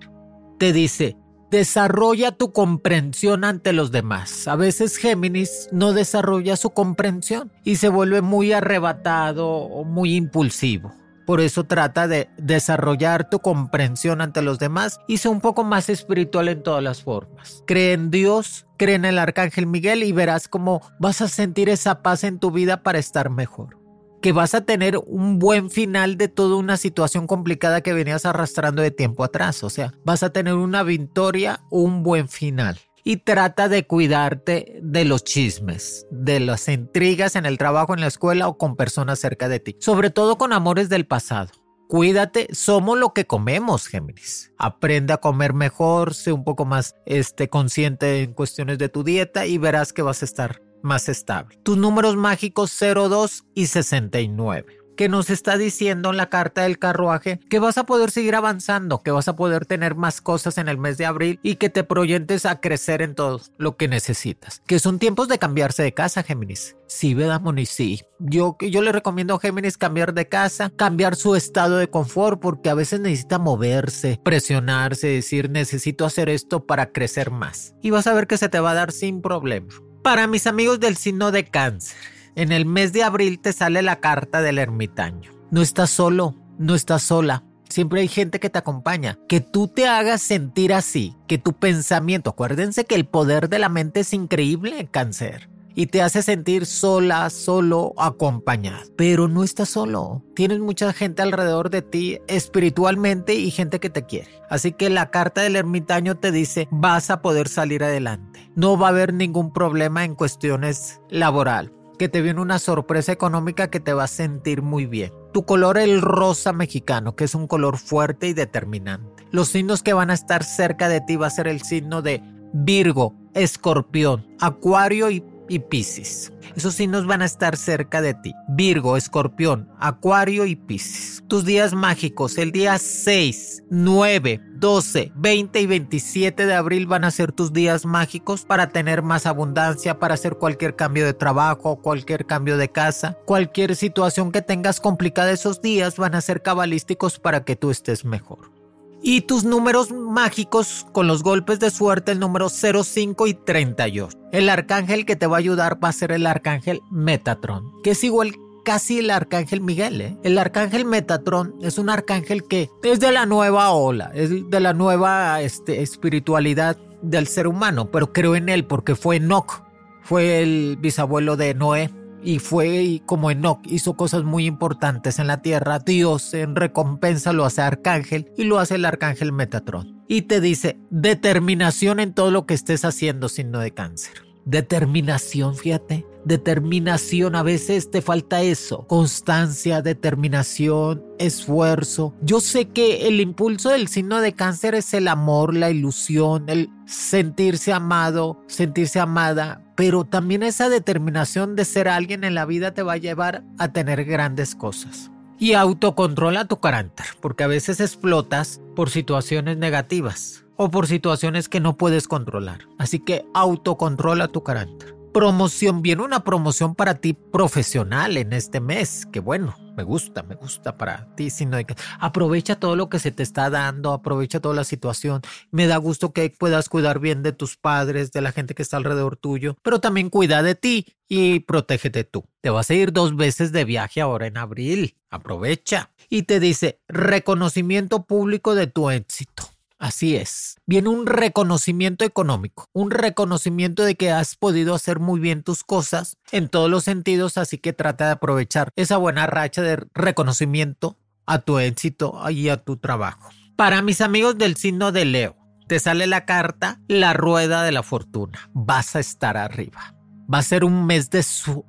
Te 0.60 0.72
dice, 0.72 1.18
Desarrolla 1.56 2.34
tu 2.34 2.52
comprensión 2.52 3.46
ante 3.46 3.72
los 3.72 3.90
demás. 3.90 4.46
A 4.50 4.58
veces 4.58 4.98
Géminis 4.98 5.70
no 5.72 5.94
desarrolla 5.94 6.58
su 6.58 6.72
comprensión 6.72 7.50
y 7.64 7.78
se 7.78 7.88
vuelve 7.88 8.22
muy 8.22 8.52
arrebatado 8.52 9.48
o 9.48 9.86
muy 9.86 10.18
impulsivo. 10.18 10.94
Por 11.26 11.40
eso 11.40 11.64
trata 11.64 12.10
de 12.10 12.28
desarrollar 12.38 13.30
tu 13.30 13.40
comprensión 13.40 14.20
ante 14.20 14.42
los 14.42 14.60
demás 14.60 15.00
y 15.08 15.20
ser 15.20 15.32
un 15.32 15.40
poco 15.40 15.64
más 15.64 15.88
espiritual 15.88 16.50
en 16.50 16.62
todas 16.62 16.84
las 16.84 17.02
formas. 17.02 17.64
Cree 17.66 17.94
en 17.94 18.12
Dios, 18.12 18.68
cree 18.76 18.96
en 18.96 19.06
el 19.06 19.18
Arcángel 19.18 19.66
Miguel 19.66 20.04
y 20.04 20.12
verás 20.12 20.50
cómo 20.50 20.82
vas 21.00 21.22
a 21.22 21.30
sentir 21.30 21.70
esa 21.70 22.02
paz 22.02 22.26
en 22.26 22.38
tu 22.38 22.52
vida 22.52 22.84
para 22.84 23.00
estar 23.00 23.30
mejor 23.30 23.85
que 24.26 24.32
vas 24.32 24.56
a 24.56 24.62
tener 24.62 24.98
un 25.06 25.38
buen 25.38 25.70
final 25.70 26.18
de 26.18 26.28
toda 26.30 26.56
una 26.56 26.78
situación 26.78 27.28
complicada 27.28 27.82
que 27.82 27.94
venías 27.94 28.26
arrastrando 28.26 28.82
de 28.82 28.90
tiempo 28.90 29.24
atrás. 29.24 29.64
O 29.64 29.70
sea, 29.70 29.94
vas 30.04 30.24
a 30.24 30.32
tener 30.32 30.56
una 30.56 30.82
victoria 30.82 31.62
o 31.70 31.82
un 31.82 32.02
buen 32.02 32.28
final. 32.28 32.80
Y 33.04 33.18
trata 33.18 33.70
de 33.70 33.86
cuidarte 33.86 34.80
de 34.82 35.06
los 35.06 35.24
chismes, 35.24 36.08
de 36.10 36.40
las 36.40 36.68
intrigas 36.70 37.36
en 37.36 37.46
el 37.46 37.60
trabajo, 37.60 37.94
en 37.94 38.02
la 38.02 38.08
escuela 38.08 38.48
o 38.48 38.58
con 38.58 38.76
personas 38.76 39.20
cerca 39.20 39.48
de 39.48 39.60
ti. 39.60 39.76
Sobre 39.80 40.10
todo 40.10 40.40
con 40.40 40.54
amores 40.54 40.90
del 40.90 41.06
pasado. 41.06 41.52
Cuídate, 41.88 42.48
somos 42.52 42.98
lo 42.98 43.14
que 43.14 43.28
comemos, 43.28 43.86
Géminis. 43.86 44.52
Aprende 44.58 45.14
a 45.14 45.18
comer 45.18 45.54
mejor, 45.54 46.16
sé 46.16 46.32
un 46.32 46.44
poco 46.44 46.66
más 46.66 46.96
este, 47.06 47.48
consciente 47.48 48.24
en 48.24 48.34
cuestiones 48.34 48.80
de 48.80 48.90
tu 48.90 49.04
dieta 49.04 49.46
y 49.46 49.60
verás 49.60 49.94
que 49.94 50.02
vas 50.02 50.24
a 50.24 50.26
estar 50.26 50.65
más 50.86 51.10
estable. 51.10 51.60
Tus 51.64 51.78
números 51.78 52.16
mágicos 52.16 52.74
02 52.80 53.44
y 53.54 53.68
69 53.68 54.86
que 54.96 55.10
nos 55.10 55.30
está 55.30 55.58
diciendo 55.58 56.10
en 56.10 56.18
la 56.18 56.30
carta 56.30 56.64
del 56.64 56.80
carruaje 56.80 57.40
que 57.50 57.60
vas 57.60 57.78
a 57.78 57.86
poder 57.86 58.12
seguir 58.12 58.36
avanzando, 58.36 59.02
que 59.04 59.12
vas 59.12 59.28
a 59.28 59.36
poder 59.36 59.66
tener 59.66 59.96
más 59.96 60.22
cosas 60.22 60.58
en 60.58 60.68
el 60.68 60.78
mes 60.78 60.98
de 60.98 61.06
abril 61.06 61.40
y 61.44 61.56
que 61.56 61.70
te 61.70 61.84
proyentes 61.84 62.46
a 62.46 62.60
crecer 62.60 63.02
en 63.02 63.16
todo 63.16 63.42
lo 63.58 63.78
que 63.78 63.88
necesitas. 63.88 64.62
Que 64.66 64.80
son 64.80 65.00
tiempos 65.00 65.28
de 65.28 65.38
cambiarse 65.38 65.84
de 65.84 65.94
casa, 65.94 66.24
Géminis. 66.24 66.76
Sí, 66.88 67.14
¿verdad, 67.14 67.42
Moni? 67.42 67.66
Sí. 67.66 68.02
Yo, 68.20 68.58
yo 68.60 68.82
le 68.82 68.92
recomiendo 68.92 69.36
a 69.36 69.40
Géminis 69.40 69.78
cambiar 69.78 70.14
de 70.14 70.28
casa, 70.28 70.72
cambiar 70.76 71.16
su 71.16 71.36
estado 71.36 71.78
de 71.78 71.90
confort, 71.90 72.40
porque 72.40 72.70
a 72.70 72.76
veces 72.76 73.00
necesita 73.00 73.40
moverse, 73.40 74.20
presionarse, 74.24 75.08
decir 75.08 75.50
necesito 75.50 76.06
hacer 76.06 76.30
esto 76.30 76.66
para 76.66 76.92
crecer 76.92 77.32
más. 77.32 77.76
Y 77.82 77.90
vas 77.90 78.08
a 78.08 78.14
ver 78.14 78.28
que 78.28 78.38
se 78.38 78.50
te 78.50 78.60
va 78.60 78.72
a 78.72 78.76
dar 78.76 78.92
sin 78.92 79.22
problema. 79.22 79.68
Para 80.06 80.28
mis 80.28 80.46
amigos 80.46 80.80
del 80.80 80.98
signo 80.98 81.32
de 81.32 81.46
cáncer, 81.46 81.98
en 82.36 82.52
el 82.52 82.68
mes 82.68 82.94
de 82.94 83.02
abril 83.02 83.40
te 83.40 83.52
sale 83.52 83.82
la 83.82 84.02
carta 84.02 84.44
del 84.44 84.60
ermitaño. 84.60 85.32
No 85.50 85.64
estás 85.64 85.90
solo, 85.90 86.36
no 86.60 86.76
estás 86.76 87.02
sola. 87.02 87.44
Siempre 87.70 88.02
hay 88.02 88.08
gente 88.08 88.40
que 88.40 88.52
te 88.52 88.60
acompaña. 88.60 89.18
Que 89.28 89.42
tú 89.42 89.68
te 89.68 89.88
hagas 89.88 90.22
sentir 90.22 90.76
así, 90.76 91.16
que 91.26 91.40
tu 91.40 91.54
pensamiento, 91.54 92.30
acuérdense 92.30 92.86
que 92.86 92.94
el 92.94 93.08
poder 93.08 93.50
de 93.50 93.58
la 93.58 93.68
mente 93.68 94.02
es 94.02 94.14
increíble, 94.14 94.88
cáncer 94.92 95.50
y 95.76 95.88
te 95.88 96.02
hace 96.02 96.24
sentir 96.24 96.66
sola, 96.66 97.30
solo, 97.30 97.94
acompañada. 97.98 98.84
Pero 98.96 99.28
no 99.28 99.44
estás 99.44 99.70
solo. 99.70 100.24
Tienes 100.34 100.60
mucha 100.60 100.94
gente 100.94 101.22
alrededor 101.22 101.70
de 101.70 101.82
ti 101.82 102.20
espiritualmente 102.28 103.36
y 103.36 103.52
gente 103.52 103.80
que 103.80 103.90
te 103.90 104.06
quiere. 104.06 104.30
Así 104.50 104.72
que 104.72 104.90
la 104.90 105.12
carta 105.12 105.42
del 105.42 105.58
ermitaño 105.58 106.16
te 106.16 106.32
dice 106.32 106.68
vas 106.72 107.10
a 107.10 107.22
poder 107.22 107.50
salir 107.50 107.84
adelante. 107.84 108.50
No 108.56 108.80
va 108.80 108.88
a 108.88 108.92
haber 108.92 109.14
ningún 109.14 109.52
problema 109.52 110.06
en 110.06 110.16
cuestiones 110.16 111.02
laboral. 111.10 111.74
Que 112.00 112.10
te 112.10 112.22
viene 112.22 112.42
una 112.42 112.60
sorpresa 112.60 113.12
económica 113.12 113.70
que 113.70 113.80
te 113.80 113.94
va 113.94 114.06
a 114.06 114.08
sentir 114.08 114.62
muy 114.62 114.86
bien. 114.86 115.12
Tu 115.34 115.46
color 115.46 115.78
el 115.78 116.02
rosa 116.02 116.54
mexicano, 116.54 117.16
que 117.16 117.26
es 117.26 117.36
un 117.36 117.48
color 117.48 117.78
fuerte 117.78 118.28
y 118.28 118.34
determinante. 118.34 119.26
Los 119.32 119.50
signos 119.50 119.84
que 119.84 119.94
van 119.94 120.10
a 120.10 120.14
estar 120.14 120.44
cerca 120.44 120.90
de 120.90 121.02
ti 121.02 121.16
va 121.16 121.28
a 121.28 121.32
ser 121.32 121.48
el 121.48 121.62
signo 121.62 122.02
de 122.02 122.22
Virgo, 122.54 123.14
Escorpión, 123.34 124.26
Acuario 124.40 125.10
y 125.10 125.22
y 125.50 125.60
Piscis. 125.60 126.32
Esos 126.56 126.76
signos 126.76 127.06
van 127.06 127.22
a 127.22 127.26
estar 127.26 127.58
cerca 127.58 128.02
de 128.02 128.14
ti. 128.14 128.34
Virgo, 128.48 128.98
Escorpión, 128.98 129.70
Acuario 129.80 130.46
y 130.46 130.56
Piscis. 130.56 131.24
Tus 131.28 131.44
días 131.44 131.74
mágicos, 131.74 132.38
el 132.38 132.52
día 132.52 132.78
6, 132.78 133.64
9, 133.70 134.42
12, 134.56 135.12
20 135.16 135.62
y 135.62 135.66
27 135.66 136.46
de 136.46 136.54
abril 136.54 136.88
van 136.88 137.04
a 137.04 137.12
ser 137.12 137.32
tus 137.32 137.52
días 137.52 137.86
mágicos 137.86 138.46
para 138.46 138.70
tener 138.70 139.02
más 139.02 139.26
abundancia, 139.26 140.00
para 140.00 140.14
hacer 140.14 140.36
cualquier 140.36 140.76
cambio 140.76 141.06
de 141.06 141.14
trabajo, 141.14 141.82
cualquier 141.82 142.26
cambio 142.26 142.58
de 142.58 142.70
casa, 142.70 143.18
cualquier 143.26 143.76
situación 143.76 144.32
que 144.32 144.42
tengas 144.42 144.80
complicada 144.80 145.32
esos 145.32 145.62
días 145.62 145.98
van 145.98 146.16
a 146.16 146.22
ser 146.22 146.42
cabalísticos 146.42 147.20
para 147.20 147.44
que 147.44 147.56
tú 147.56 147.70
estés 147.70 148.06
mejor. 148.06 148.55
Y 149.02 149.22
tus 149.22 149.44
números 149.44 149.92
mágicos 149.92 150.86
con 150.92 151.08
los 151.08 151.22
golpes 151.22 151.60
de 151.60 151.70
suerte, 151.70 152.12
el 152.12 152.20
número 152.20 152.50
05 152.50 153.28
y 153.28 153.34
38. 153.34 154.18
El 154.32 154.50
arcángel 154.50 155.06
que 155.06 155.16
te 155.16 155.28
va 155.28 155.38
a 155.38 155.40
ayudar 155.40 155.84
va 155.84 155.90
a 155.90 155.94
ser 155.94 156.12
el 156.12 156.26
arcángel 156.26 156.82
Metatron, 156.90 157.72
que 157.84 157.92
es 157.92 158.04
igual 158.04 158.36
casi 158.64 159.00
el 159.00 159.12
arcángel 159.12 159.62
Miguel. 159.62 160.02
¿eh? 160.02 160.18
El 160.24 160.38
arcángel 160.38 160.86
Metatron 160.86 161.56
es 161.62 161.78
un 161.78 161.90
arcángel 161.90 162.46
que 162.48 162.70
es 162.84 163.00
de 163.00 163.12
la 163.12 163.26
nueva 163.26 163.70
ola, 163.72 164.12
es 164.14 164.50
de 164.50 164.60
la 164.60 164.74
nueva 164.74 165.42
este, 165.42 165.82
espiritualidad 165.82 166.78
del 167.02 167.28
ser 167.28 167.48
humano, 167.48 167.92
pero 167.92 168.12
creo 168.12 168.36
en 168.36 168.50
él 168.50 168.66
porque 168.66 168.96
fue 168.96 169.18
Enoch, 169.18 169.62
fue 170.02 170.42
el 170.42 170.78
bisabuelo 170.80 171.38
de 171.38 171.54
Noé 171.54 171.92
y 172.26 172.40
fue 172.40 173.02
como 173.06 173.30
Enoch 173.30 173.62
hizo 173.68 173.96
cosas 173.96 174.24
muy 174.24 174.46
importantes 174.46 175.20
en 175.20 175.28
la 175.28 175.42
tierra, 175.42 175.80
Dios 175.80 176.34
en 176.34 176.56
recompensa 176.56 177.32
lo 177.32 177.46
hace 177.46 177.62
arcángel 177.62 178.32
y 178.36 178.46
lo 178.46 178.60
hace 178.60 178.76
el 178.76 178.86
arcángel 178.86 179.32
Metatron. 179.32 180.04
y 180.08 180.24
te 180.24 180.42
dice 180.42 180.78
determinación 180.90 182.00
en 182.00 182.14
todo 182.14 182.32
lo 182.32 182.46
que 182.46 182.56
estés 182.56 182.84
haciendo, 182.84 183.30
signo 183.30 183.60
de 183.60 183.72
cáncer. 183.72 184.25
Determinación, 184.46 185.56
fíjate. 185.56 186.06
Determinación, 186.24 187.36
a 187.36 187.44
veces 187.44 187.90
te 187.90 188.02
falta 188.02 188.42
eso. 188.42 188.86
Constancia, 188.88 189.82
determinación, 189.82 191.04
esfuerzo. 191.18 192.14
Yo 192.22 192.40
sé 192.40 192.70
que 192.70 193.08
el 193.08 193.22
impulso 193.22 193.70
del 193.70 193.88
signo 193.88 194.22
de 194.22 194.34
cáncer 194.34 194.76
es 194.76 194.94
el 194.94 195.08
amor, 195.08 195.56
la 195.56 195.72
ilusión, 195.72 196.46
el 196.48 196.70
sentirse 196.86 197.74
amado, 197.74 198.40
sentirse 198.48 199.00
amada, 199.00 199.64
pero 199.76 200.04
también 200.04 200.44
esa 200.44 200.70
determinación 200.70 201.56
de 201.56 201.66
ser 201.66 201.88
alguien 201.88 202.24
en 202.24 202.36
la 202.36 202.46
vida 202.46 202.74
te 202.74 202.84
va 202.84 202.94
a 202.94 202.98
llevar 202.98 203.44
a 203.58 203.72
tener 203.72 204.06
grandes 204.06 204.56
cosas. 204.56 205.12
Y 205.38 205.54
autocontrola 205.54 206.46
tu 206.46 206.60
carácter, 206.60 207.08
porque 207.20 207.44
a 207.44 207.48
veces 207.48 207.80
explotas 207.80 208.62
por 208.76 208.90
situaciones 208.90 209.58
negativas 209.58 210.45
o 210.58 210.70
por 210.70 210.88
situaciones 210.88 211.50
que 211.50 211.60
no 211.60 211.78
puedes 211.78 212.08
controlar. 212.08 212.68
Así 212.78 213.00
que 213.00 213.26
autocontrola 213.34 214.28
tu 214.28 214.44
carácter. 214.44 214.96
Promoción, 215.14 215.82
viene 215.82 216.04
una 216.04 216.24
promoción 216.24 216.76
para 216.76 216.96
ti 216.96 217.14
profesional 217.14 218.18
en 218.18 218.34
este 218.34 218.60
mes, 218.60 219.06
que 219.12 219.22
bueno, 219.22 219.56
me 219.76 219.84
gusta, 219.84 220.24
me 220.24 220.36
gusta 220.36 220.78
para 220.78 221.14
ti, 221.16 221.30
sino 221.30 221.58
que 221.66 221.76
aprovecha 222.00 222.58
todo 222.58 222.76
lo 222.76 222.90
que 222.90 223.00
se 223.00 223.12
te 223.12 223.24
está 223.24 223.50
dando, 223.50 223.94
aprovecha 223.94 224.40
toda 224.40 224.56
la 224.56 224.64
situación. 224.64 225.22
Me 225.52 225.68
da 225.68 225.78
gusto 225.78 226.12
que 226.12 226.30
puedas 226.30 226.70
cuidar 226.70 227.00
bien 227.00 227.24
de 227.24 227.32
tus 227.32 227.58
padres, 227.58 228.12
de 228.12 228.22
la 228.22 228.32
gente 228.32 228.56
que 228.56 228.62
está 228.62 228.78
alrededor 228.78 229.16
tuyo, 229.16 229.56
pero 229.62 229.80
también 229.80 230.10
cuida 230.10 230.44
de 230.44 230.56
ti 230.56 230.98
y 231.08 231.42
protégete 231.42 232.04
tú. 232.04 232.26
Te 232.42 232.50
vas 232.50 232.70
a 232.70 232.74
ir 232.74 232.92
dos 232.92 233.16
veces 233.16 233.52
de 233.52 233.66
viaje 233.66 234.02
ahora 234.02 234.28
en 234.28 234.38
abril, 234.38 234.98
aprovecha. 235.10 235.92
Y 236.10 236.24
te 236.24 236.40
dice 236.40 236.82
reconocimiento 236.88 238.06
público 238.06 238.54
de 238.54 238.68
tu 238.68 238.90
éxito. 238.90 239.55
Así 239.78 240.16
es. 240.16 240.58
Viene 240.66 240.90
un 240.90 241.06
reconocimiento 241.06 242.06
económico, 242.06 242.70
un 242.74 242.92
reconocimiento 242.92 243.84
de 243.84 243.96
que 243.96 244.12
has 244.12 244.36
podido 244.36 244.74
hacer 244.74 245.00
muy 245.00 245.20
bien 245.20 245.44
tus 245.44 245.64
cosas 245.64 246.18
en 246.32 246.48
todos 246.48 246.70
los 246.70 246.86
sentidos, 246.86 247.38
así 247.38 247.58
que 247.58 247.74
trata 247.74 248.06
de 248.06 248.12
aprovechar 248.12 248.70
esa 248.76 248.98
buena 248.98 249.28
racha 249.28 249.62
de 249.62 249.86
reconocimiento 249.94 250.98
a 251.26 251.40
tu 251.40 251.60
éxito 251.60 252.20
y 252.30 252.50
a 252.50 252.58
tu 252.58 252.78
trabajo. 252.78 253.30
Para 253.56 253.82
mis 253.82 254.02
amigos 254.02 254.38
del 254.38 254.56
signo 254.56 254.92
de 254.92 255.06
Leo, 255.06 255.36
te 255.68 255.80
sale 255.80 256.08
la 256.08 256.26
carta 256.26 256.80
La 256.88 257.14
Rueda 257.14 257.64
de 257.64 257.72
la 257.72 257.84
Fortuna. 257.84 258.50
Vas 258.54 258.96
a 258.96 259.00
estar 259.00 259.36
arriba. 259.36 259.94
Va 260.34 260.40
a 260.40 260.44
ser 260.44 260.64
un 260.64 260.86
mes 260.86 261.10
de, 261.10 261.24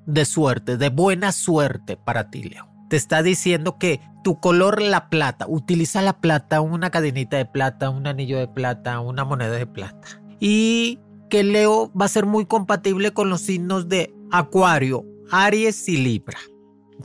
de 0.07 0.25
suerte, 0.25 0.77
de 0.77 0.89
buena 0.91 1.33
suerte 1.33 1.97
para 1.97 2.31
ti, 2.31 2.45
Leo 2.45 2.76
te 2.89 2.97
está 2.97 3.23
diciendo 3.23 3.79
que 3.79 4.01
tu 4.23 4.41
color 4.41 4.83
la 4.83 5.09
plata, 5.09 5.47
utiliza 5.49 6.03
la 6.03 6.21
plata, 6.21 6.61
una 6.61 6.91
cadenita 6.91 7.37
de 7.37 7.47
plata, 7.47 7.91
un 7.91 8.07
anillo 8.07 8.39
de 8.39 8.49
plata, 8.49 9.01
una 9.01 9.25
moneda 9.25 9.53
de 9.53 9.67
plata. 9.67 10.21
Y 10.41 11.01
que 11.31 11.45
Leo 11.45 11.93
va 11.93 12.07
a 12.07 12.09
ser 12.09 12.27
muy 12.27 12.47
compatible 12.47 13.13
con 13.13 13.31
los 13.31 13.41
signos 13.41 13.89
de 13.89 14.15
Acuario, 14.31 15.05
Aries 15.31 15.89
y 15.89 15.97
Libra. 15.97 16.39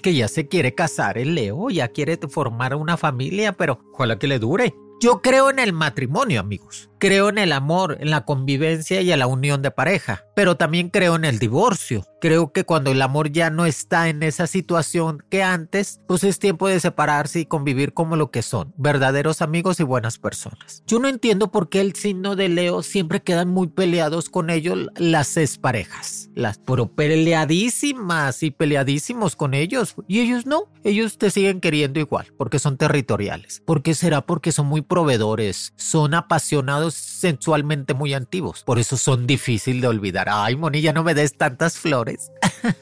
Que 0.02 0.16
ya 0.16 0.28
se 0.28 0.48
quiere 0.48 0.74
casar 0.74 1.18
el 1.18 1.36
Leo, 1.36 1.70
ya 1.70 1.90
quiere 1.90 2.18
formar 2.30 2.76
una 2.76 2.98
familia, 2.98 3.54
pero 3.54 3.80
ojalá 3.94 4.18
que 4.18 4.28
le 4.28 4.40
dure. 4.40 4.74
Yo 5.02 5.22
creo 5.22 5.50
en 5.50 5.60
el 5.60 5.74
matrimonio, 5.74 6.40
amigos. 6.40 6.91
Creo 7.02 7.30
en 7.30 7.40
el 7.40 7.52
amor, 7.52 7.98
en 8.00 8.12
la 8.12 8.26
convivencia 8.26 9.02
y 9.02 9.12
en 9.12 9.18
la 9.18 9.26
unión 9.26 9.64
de 9.64 9.72
pareja, 9.72 10.24
pero 10.36 10.56
también 10.56 10.90
creo 10.90 11.16
en 11.16 11.26
el 11.26 11.40
divorcio. 11.40 12.06
Creo 12.22 12.54
que 12.54 12.64
cuando 12.64 12.92
el 12.92 13.02
amor 13.02 13.32
ya 13.32 13.50
no 13.50 13.66
está 13.66 14.08
en 14.08 14.22
esa 14.22 14.46
situación 14.46 15.24
que 15.32 15.42
antes, 15.42 16.00
pues 16.08 16.24
es 16.24 16.38
tiempo 16.38 16.68
de 16.68 16.80
separarse 16.80 17.40
y 17.40 17.48
convivir 17.48 17.96
como 17.96 18.16
lo 18.16 18.30
que 18.30 18.44
son, 18.44 18.76
verdaderos 18.78 19.42
amigos 19.42 19.80
y 19.80 19.84
buenas 19.84 20.20
personas. 20.20 20.84
Yo 20.86 21.00
no 21.00 21.08
entiendo 21.08 21.50
por 21.50 21.70
qué 21.70 21.82
el 21.82 21.96
signo 21.96 22.36
de 22.36 22.50
Leo 22.50 22.84
siempre 22.84 23.24
quedan 23.24 23.48
muy 23.50 23.70
peleados 23.70 24.30
con 24.30 24.52
ellos 24.52 24.78
las 24.96 25.36
exparejas, 25.38 26.30
las 26.36 26.60
pero 26.60 26.94
peleadísimas 26.94 28.44
y 28.44 28.52
peleadísimos 28.52 29.36
con 29.36 29.56
ellos 29.56 29.96
y 30.08 30.20
ellos 30.20 30.46
no, 30.46 30.66
ellos 30.84 31.18
te 31.18 31.32
siguen 31.32 31.60
queriendo 31.62 32.00
igual 32.00 32.28
porque 32.38 32.60
son 32.60 32.78
territoriales. 32.78 33.64
¿Por 33.66 33.82
qué 33.82 33.96
será? 33.96 34.22
Porque 34.22 34.52
son 34.52 34.68
muy 34.68 34.84
proveedores, 34.84 35.74
son 35.76 36.14
apasionados 36.14 36.91
sensualmente 36.96 37.94
muy 37.94 38.14
antiguos. 38.14 38.64
Por 38.64 38.80
eso 38.80 38.98
son 38.98 39.28
difíciles 39.28 39.82
de 39.82 39.88
olvidar. 39.88 40.28
Ay, 40.30 40.56
Moni, 40.56 40.82
ya 40.82 40.94
no 40.94 41.04
me 41.04 41.14
des 41.14 41.38
tantas 41.38 41.78
flores. 41.78 42.32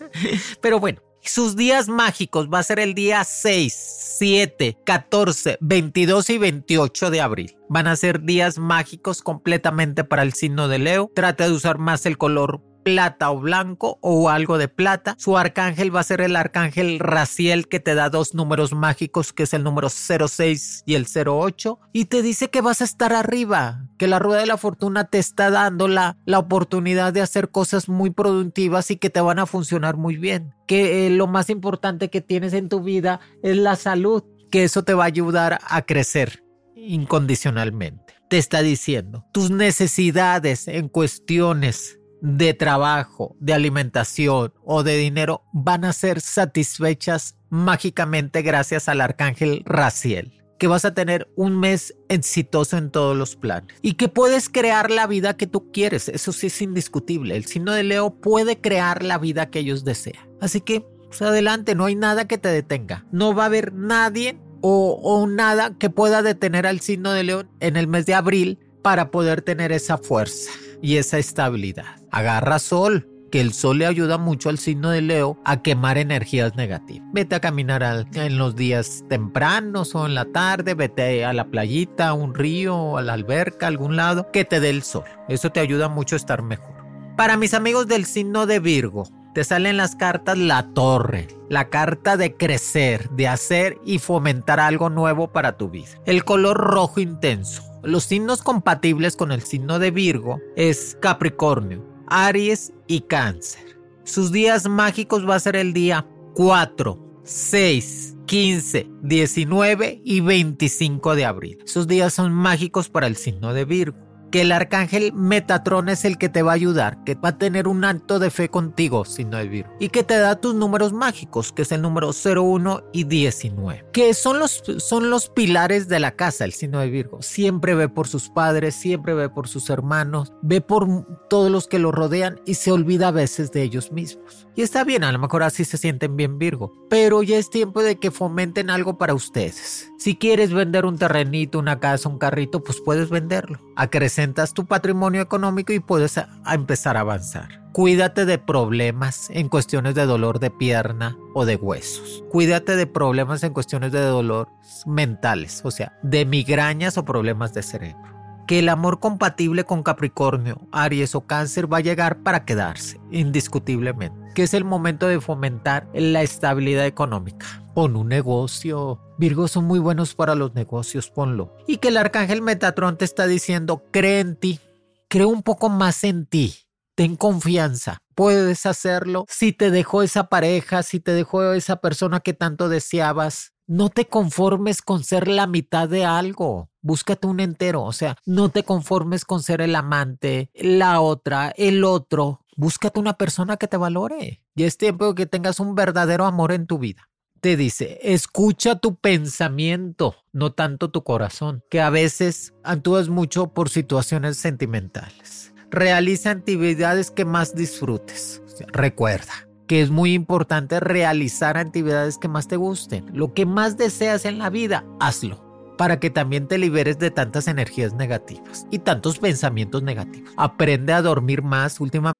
Pero 0.61 0.79
bueno, 0.79 1.01
sus 1.21 1.55
días 1.55 1.89
mágicos 1.89 2.49
va 2.51 2.59
a 2.59 2.63
ser 2.63 2.79
el 2.79 2.93
día 2.93 3.23
6, 3.23 3.73
7, 4.17 4.77
14, 4.85 5.57
22 5.61 6.29
y 6.29 6.37
28 6.37 7.11
de 7.11 7.21
abril. 7.21 7.57
Van 7.67 7.87
a 7.87 7.95
ser 7.95 8.21
días 8.21 8.57
mágicos 8.57 9.21
completamente 9.21 10.03
para 10.03 10.23
el 10.23 10.33
signo 10.33 10.67
de 10.67 10.79
Leo. 10.79 11.11
Trata 11.13 11.45
de 11.45 11.51
usar 11.53 11.77
más 11.77 12.05
el 12.05 12.17
color 12.17 12.61
plata 12.93 13.31
o 13.31 13.39
blanco 13.39 13.99
o 14.01 14.29
algo 14.29 14.57
de 14.57 14.67
plata. 14.67 15.15
Su 15.17 15.37
arcángel 15.37 15.95
va 15.95 15.99
a 15.99 16.03
ser 16.03 16.21
el 16.21 16.35
arcángel 16.35 16.99
Raciel 16.99 17.67
que 17.67 17.79
te 17.79 17.95
da 17.95 18.09
dos 18.09 18.33
números 18.33 18.73
mágicos 18.73 19.31
que 19.31 19.43
es 19.43 19.53
el 19.53 19.63
número 19.63 19.89
06 19.89 20.83
y 20.85 20.95
el 20.95 21.05
08 21.05 21.79
y 21.93 22.05
te 22.05 22.21
dice 22.21 22.49
que 22.49 22.61
vas 22.61 22.81
a 22.81 22.85
estar 22.85 23.13
arriba, 23.13 23.85
que 23.97 24.07
la 24.07 24.19
rueda 24.19 24.41
de 24.41 24.47
la 24.47 24.57
fortuna 24.57 25.05
te 25.05 25.19
está 25.19 25.49
dando 25.49 25.87
la, 25.87 26.17
oportunidad 26.35 27.13
de 27.13 27.21
hacer 27.21 27.49
cosas 27.49 27.89
muy 27.89 28.09
productivas 28.09 28.89
y 28.91 28.97
que 28.97 29.09
te 29.09 29.21
van 29.21 29.39
a 29.39 29.45
funcionar 29.45 29.97
muy 29.97 30.15
bien. 30.15 30.53
Que 30.67 31.05
eh, 31.05 31.09
lo 31.09 31.27
más 31.27 31.49
importante 31.49 32.09
que 32.09 32.21
tienes 32.21 32.53
en 32.53 32.69
tu 32.69 32.81
vida 32.81 33.19
es 33.43 33.57
la 33.57 33.75
salud, 33.75 34.23
que 34.51 34.63
eso 34.63 34.83
te 34.83 34.93
va 34.93 35.03
a 35.03 35.07
ayudar 35.07 35.59
a 35.67 35.81
crecer 35.83 36.43
incondicionalmente. 36.75 38.15
Te 38.29 38.37
está 38.37 38.61
diciendo 38.61 39.25
tus 39.33 39.51
necesidades 39.51 40.67
en 40.67 40.87
cuestiones 40.87 41.98
de 42.21 42.53
trabajo, 42.53 43.35
de 43.39 43.53
alimentación 43.53 44.53
o 44.63 44.83
de 44.83 44.97
dinero 44.97 45.43
van 45.53 45.85
a 45.85 45.93
ser 45.93 46.21
satisfechas 46.21 47.35
mágicamente 47.49 48.41
gracias 48.41 48.89
al 48.89 49.01
arcángel 49.01 49.63
Raciel 49.65 50.39
que 50.59 50.67
vas 50.67 50.85
a 50.85 50.93
tener 50.93 51.27
un 51.35 51.57
mes 51.57 51.95
exitoso 52.09 52.77
en 52.77 52.91
todos 52.91 53.17
los 53.17 53.35
planes 53.35 53.75
y 53.81 53.93
que 53.93 54.09
puedes 54.09 54.49
crear 54.49 54.91
la 54.91 55.07
vida 55.07 55.37
que 55.37 55.47
tú 55.47 55.71
quieres. 55.71 56.09
Eso 56.09 56.33
sí 56.33 56.47
es 56.47 56.61
indiscutible. 56.61 57.35
El 57.35 57.45
signo 57.45 57.71
de 57.71 57.83
Leo 57.83 58.11
puede 58.11 58.59
crear 58.59 59.01
la 59.01 59.17
vida 59.17 59.49
que 59.49 59.59
ellos 59.59 59.85
desean. 59.85 60.29
Así 60.41 60.59
que, 60.59 60.85
pues 61.07 61.21
adelante, 61.21 61.75
no 61.75 61.85
hay 61.85 61.95
nada 61.95 62.27
que 62.27 62.37
te 62.37 62.49
detenga. 62.49 63.05
No 63.11 63.33
va 63.33 63.43
a 63.43 63.45
haber 63.45 63.73
nadie 63.73 64.37
o, 64.59 64.99
o 65.01 65.25
nada 65.27 65.77
que 65.79 65.89
pueda 65.89 66.21
detener 66.21 66.67
al 66.67 66.81
signo 66.81 67.13
de 67.13 67.23
León 67.23 67.49
en 67.61 67.77
el 67.77 67.87
mes 67.87 68.05
de 68.05 68.15
abril 68.15 68.59
para 68.81 69.11
poder 69.11 69.41
tener 69.41 69.71
esa 69.71 69.97
fuerza 69.97 70.51
y 70.81 70.97
esa 70.97 71.17
estabilidad. 71.17 71.97
Agarra 72.11 72.59
sol, 72.59 73.07
que 73.29 73.41
el 73.41 73.53
sol 73.53 73.79
le 73.79 73.85
ayuda 73.85 74.17
mucho 74.17 74.49
al 74.49 74.57
signo 74.57 74.89
de 74.89 75.01
Leo 75.01 75.39
a 75.45 75.61
quemar 75.61 75.97
energías 75.97 76.55
negativas. 76.55 77.07
Vete 77.13 77.35
a 77.35 77.39
caminar 77.39 78.07
en 78.13 78.37
los 78.37 78.55
días 78.55 79.03
tempranos 79.07 79.95
o 79.95 80.05
en 80.05 80.15
la 80.15 80.25
tarde, 80.25 80.73
vete 80.73 81.23
a 81.25 81.33
la 81.33 81.45
playita, 81.45 82.09
a 82.09 82.13
un 82.13 82.33
río, 82.33 82.97
a 82.97 83.01
la 83.01 83.13
alberca, 83.13 83.67
a 83.67 83.69
algún 83.69 83.95
lado, 83.95 84.31
que 84.31 84.45
te 84.45 84.59
dé 84.59 84.69
el 84.69 84.83
sol. 84.83 85.03
Eso 85.27 85.51
te 85.51 85.59
ayuda 85.59 85.89
mucho 85.89 86.15
a 86.15 86.17
estar 86.17 86.41
mejor. 86.41 86.75
Para 87.15 87.37
mis 87.37 87.53
amigos 87.53 87.87
del 87.87 88.05
signo 88.05 88.45
de 88.45 88.59
Virgo, 88.59 89.03
te 89.33 89.43
salen 89.43 89.77
las 89.77 89.95
cartas 89.95 90.37
la 90.37 90.73
torre, 90.73 91.27
la 91.49 91.69
carta 91.69 92.17
de 92.17 92.35
crecer, 92.35 93.09
de 93.11 93.27
hacer 93.27 93.77
y 93.85 93.99
fomentar 93.99 94.59
algo 94.59 94.89
nuevo 94.89 95.31
para 95.31 95.57
tu 95.57 95.69
vida. 95.69 95.89
El 96.05 96.23
color 96.23 96.57
rojo 96.57 96.99
intenso. 96.99 97.68
Los 97.83 98.03
signos 98.03 98.41
compatibles 98.41 99.15
con 99.15 99.31
el 99.31 99.41
signo 99.41 99.79
de 99.79 99.91
Virgo 99.91 100.41
es 100.57 100.97
Capricornio, 100.99 101.85
Aries 102.07 102.73
y 102.87 103.01
Cáncer. 103.01 103.79
Sus 104.03 104.31
días 104.31 104.67
mágicos 104.67 105.27
va 105.27 105.35
a 105.35 105.39
ser 105.39 105.55
el 105.55 105.71
día 105.71 106.05
4, 106.35 107.21
6, 107.23 108.17
15, 108.25 108.89
19 109.01 110.01
y 110.03 110.19
25 110.19 111.15
de 111.15 111.25
abril. 111.25 111.59
Sus 111.65 111.87
días 111.87 112.13
son 112.13 112.33
mágicos 112.33 112.89
para 112.89 113.07
el 113.07 113.15
signo 113.15 113.53
de 113.53 113.65
Virgo 113.65 114.08
que 114.31 114.41
el 114.41 114.51
arcángel 114.51 115.13
Metatron 115.13 115.89
es 115.89 116.05
el 116.05 116.17
que 116.17 116.29
te 116.29 116.41
va 116.41 116.51
a 116.51 116.55
ayudar, 116.55 117.03
que 117.03 117.15
va 117.15 117.29
a 117.29 117.37
tener 117.37 117.67
un 117.67 117.83
acto 117.83 118.19
de 118.19 118.29
fe 118.29 118.49
contigo, 118.49 119.03
no 119.29 119.37
de 119.37 119.47
Virgo, 119.47 119.73
y 119.79 119.89
que 119.89 120.03
te 120.03 120.17
da 120.17 120.39
tus 120.39 120.55
números 120.55 120.93
mágicos, 120.93 121.51
que 121.51 121.63
es 121.63 121.71
el 121.71 121.81
número 121.81 122.11
01 122.11 122.83
y 122.93 123.03
19, 123.05 123.85
que 123.91 124.13
son 124.13 124.39
los, 124.39 124.63
son 124.77 125.09
los 125.09 125.29
pilares 125.29 125.87
de 125.87 125.99
la 125.99 126.11
casa, 126.11 126.45
el 126.45 126.53
signo 126.53 126.79
de 126.79 126.89
Virgo. 126.89 127.21
Siempre 127.21 127.75
ve 127.75 127.89
por 127.89 128.07
sus 128.07 128.29
padres, 128.29 128.75
siempre 128.75 129.13
ve 129.13 129.29
por 129.29 129.47
sus 129.47 129.69
hermanos, 129.69 130.31
ve 130.41 130.61
por 130.61 130.87
todos 131.29 131.51
los 131.51 131.67
que 131.67 131.79
lo 131.79 131.91
rodean 131.91 132.39
y 132.45 132.55
se 132.55 132.71
olvida 132.71 133.09
a 133.09 133.11
veces 133.11 133.51
de 133.51 133.63
ellos 133.63 133.91
mismos. 133.91 134.47
Y 134.55 134.61
está 134.61 134.83
bien, 134.83 135.03
a 135.03 135.11
lo 135.11 135.19
mejor 135.19 135.43
así 135.43 135.65
se 135.65 135.77
sienten 135.77 136.15
bien 136.15 136.37
Virgo, 136.37 136.73
pero 136.89 137.23
ya 137.23 137.37
es 137.37 137.49
tiempo 137.49 137.81
de 137.81 137.97
que 137.97 138.11
fomenten 138.11 138.69
algo 138.69 138.97
para 138.97 139.13
ustedes. 139.13 139.89
Si 139.97 140.15
quieres 140.15 140.53
vender 140.53 140.85
un 140.85 140.97
terrenito, 140.97 141.59
una 141.59 141.79
casa, 141.79 142.09
un 142.09 142.17
carrito, 142.17 142.63
pues 142.63 142.81
puedes 142.81 143.09
venderlo. 143.09 143.59
Acrecentas 143.79 144.53
tu 144.53 144.65
patrimonio 144.65 145.21
económico 145.21 145.71
y 145.71 145.79
puedes 145.79 146.19
empezar 146.45 146.97
a 146.97 146.99
avanzar. 146.99 147.61
Cuídate 147.71 148.25
de 148.25 148.37
problemas 148.37 149.29
en 149.29 149.47
cuestiones 149.47 149.95
de 149.95 150.05
dolor 150.05 150.41
de 150.41 150.51
pierna 150.51 151.15
o 151.33 151.45
de 151.45 151.55
huesos. 151.55 152.25
Cuídate 152.29 152.75
de 152.75 152.87
problemas 152.87 153.41
en 153.43 153.53
cuestiones 153.53 153.93
de 153.93 154.01
dolor 154.01 154.49
mentales, 154.85 155.61
o 155.63 155.71
sea, 155.71 155.97
de 156.03 156.25
migrañas 156.25 156.97
o 156.97 157.05
problemas 157.05 157.53
de 157.53 157.63
cerebro 157.63 158.19
que 158.47 158.59
el 158.59 158.69
amor 158.69 158.99
compatible 158.99 159.63
con 159.63 159.83
Capricornio, 159.83 160.59
Aries 160.71 161.13
o 161.13 161.21
Cáncer 161.21 161.71
va 161.71 161.77
a 161.77 161.81
llegar 161.81 162.23
para 162.23 162.45
quedarse, 162.45 162.99
indiscutiblemente, 163.11 164.19
que 164.33 164.41
es 164.41 164.55
el 164.55 164.65
momento 164.65 165.07
de 165.07 165.21
fomentar 165.21 165.87
la 165.93 166.23
estabilidad 166.23 166.87
económica. 166.87 167.45
Pon 167.79 167.95
un 167.95 168.09
negocio. 168.09 168.99
Virgos 169.17 169.51
son 169.51 169.63
muy 169.63 169.79
buenos 169.79 170.13
para 170.13 170.35
los 170.35 170.53
negocios, 170.53 171.09
ponlo. 171.09 171.55
Y 171.65 171.77
que 171.77 171.87
el 171.87 171.95
arcángel 171.95 172.41
Metatron 172.41 172.97
te 172.97 173.05
está 173.05 173.25
diciendo, 173.25 173.85
cree 173.89 174.19
en 174.19 174.35
ti, 174.35 174.59
cree 175.07 175.23
un 175.23 175.43
poco 175.43 175.69
más 175.69 176.03
en 176.03 176.25
ti, 176.25 176.55
ten 176.95 177.15
confianza, 177.15 177.99
puedes 178.15 178.65
hacerlo. 178.65 179.23
Si 179.29 179.53
te 179.53 179.71
dejó 179.71 180.03
esa 180.03 180.25
pareja, 180.25 180.83
si 180.83 180.99
te 180.99 181.13
dejó 181.13 181.53
esa 181.53 181.77
persona 181.77 182.19
que 182.19 182.33
tanto 182.33 182.67
deseabas, 182.67 183.53
no 183.65 183.87
te 183.87 184.07
conformes 184.09 184.81
con 184.81 185.05
ser 185.05 185.29
la 185.29 185.47
mitad 185.47 185.87
de 185.87 186.03
algo. 186.03 186.69
Búscate 186.81 187.27
un 187.27 187.39
entero. 187.39 187.83
O 187.83 187.93
sea, 187.93 188.17
no 188.25 188.49
te 188.49 188.63
conformes 188.63 189.23
con 189.23 189.41
ser 189.41 189.61
el 189.61 189.73
amante, 189.73 190.51
la 190.53 190.99
otra, 190.99 191.53
el 191.55 191.85
otro. 191.85 192.41
Búscate 192.57 192.99
una 192.99 193.13
persona 193.13 193.55
que 193.55 193.69
te 193.69 193.77
valore. 193.77 194.43
Y 194.53 194.63
es 194.63 194.77
tiempo 194.77 195.15
que 195.15 195.25
tengas 195.25 195.61
un 195.61 195.75
verdadero 195.75 196.25
amor 196.25 196.51
en 196.51 196.67
tu 196.67 196.77
vida. 196.77 197.08
Te 197.41 197.55
dice, 197.55 197.99
escucha 198.03 198.75
tu 198.75 198.95
pensamiento, 198.95 200.15
no 200.33 200.51
tanto 200.51 200.91
tu 200.91 201.03
corazón, 201.03 201.63
que 201.69 201.79
a 201.79 201.89
veces 201.89 202.53
actúas 202.65 203.07
mucho 203.07 203.53
por 203.53 203.69
situaciones 203.69 204.35
sentimentales. 204.35 205.53
Realiza 205.71 206.31
actividades 206.31 207.11
que 207.11 207.23
más 207.23 207.55
disfrutes. 207.55 208.41
recuerda, 208.73 209.47
que 209.67 209.81
es 209.81 209.89
muy 209.89 210.13
importante 210.13 210.81
realizar 210.81 211.57
actividades 211.57 212.17
que 212.17 212.27
más 212.27 212.49
te 212.49 212.57
gusten. 212.57 213.05
Lo 213.13 213.33
que 213.33 213.45
más 213.45 213.77
deseas 213.77 214.25
en 214.25 214.37
la 214.37 214.49
vida, 214.49 214.83
hazlo 214.99 215.47
para 215.77 215.97
que 215.97 216.09
también 216.09 216.45
te 216.49 216.57
liberes 216.57 216.99
de 216.99 217.09
tantas 217.09 217.47
energías 217.47 217.93
negativas 217.93 218.67
y 218.69 218.79
tantos 218.79 219.17
pensamientos 219.17 219.81
negativos. 219.81 220.33
Aprende 220.35 220.91
a 220.91 221.01
dormir 221.01 221.41
más 221.41 221.79
últimamente. 221.79 222.19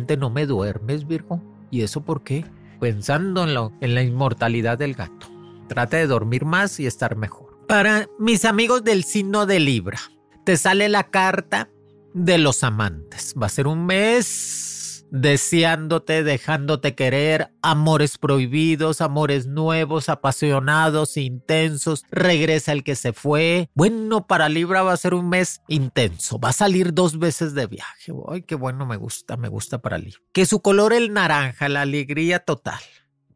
No 0.00 0.30
me 0.30 0.46
duermes, 0.46 1.06
Virgo. 1.06 1.40
¿Y 1.70 1.82
eso 1.82 2.02
por 2.02 2.22
qué? 2.22 2.44
Pensando 2.80 3.44
en, 3.44 3.72
en 3.80 3.94
la 3.94 4.02
inmortalidad 4.02 4.78
del 4.78 4.94
gato. 4.94 5.28
Trate 5.68 5.98
de 5.98 6.06
dormir 6.06 6.44
más 6.44 6.80
y 6.80 6.86
estar 6.86 7.16
mejor. 7.16 7.58
Para 7.68 8.08
mis 8.18 8.44
amigos 8.44 8.84
del 8.84 9.04
signo 9.04 9.46
de 9.46 9.60
Libra, 9.60 9.98
te 10.44 10.56
sale 10.56 10.88
la 10.88 11.04
carta 11.04 11.68
de 12.14 12.38
los 12.38 12.64
amantes. 12.64 13.34
Va 13.40 13.46
a 13.46 13.50
ser 13.50 13.66
un 13.66 13.86
mes 13.86 14.71
deseándote, 15.12 16.24
dejándote 16.24 16.94
querer, 16.94 17.52
amores 17.60 18.16
prohibidos, 18.16 19.02
amores 19.02 19.46
nuevos, 19.46 20.08
apasionados, 20.08 21.18
intensos, 21.18 22.04
regresa 22.10 22.72
el 22.72 22.82
que 22.82 22.96
se 22.96 23.12
fue. 23.12 23.68
Bueno, 23.74 24.26
para 24.26 24.48
Libra 24.48 24.82
va 24.82 24.94
a 24.94 24.96
ser 24.96 25.12
un 25.12 25.28
mes 25.28 25.60
intenso, 25.68 26.40
va 26.40 26.48
a 26.48 26.54
salir 26.54 26.94
dos 26.94 27.18
veces 27.18 27.54
de 27.54 27.66
viaje. 27.66 28.12
Ay, 28.28 28.42
qué 28.42 28.54
bueno, 28.54 28.86
me 28.86 28.96
gusta, 28.96 29.36
me 29.36 29.48
gusta 29.48 29.82
para 29.82 29.98
Libra. 29.98 30.18
Que 30.32 30.46
su 30.46 30.62
color 30.62 30.94
el 30.94 31.12
naranja, 31.12 31.68
la 31.68 31.82
alegría 31.82 32.40
total 32.40 32.80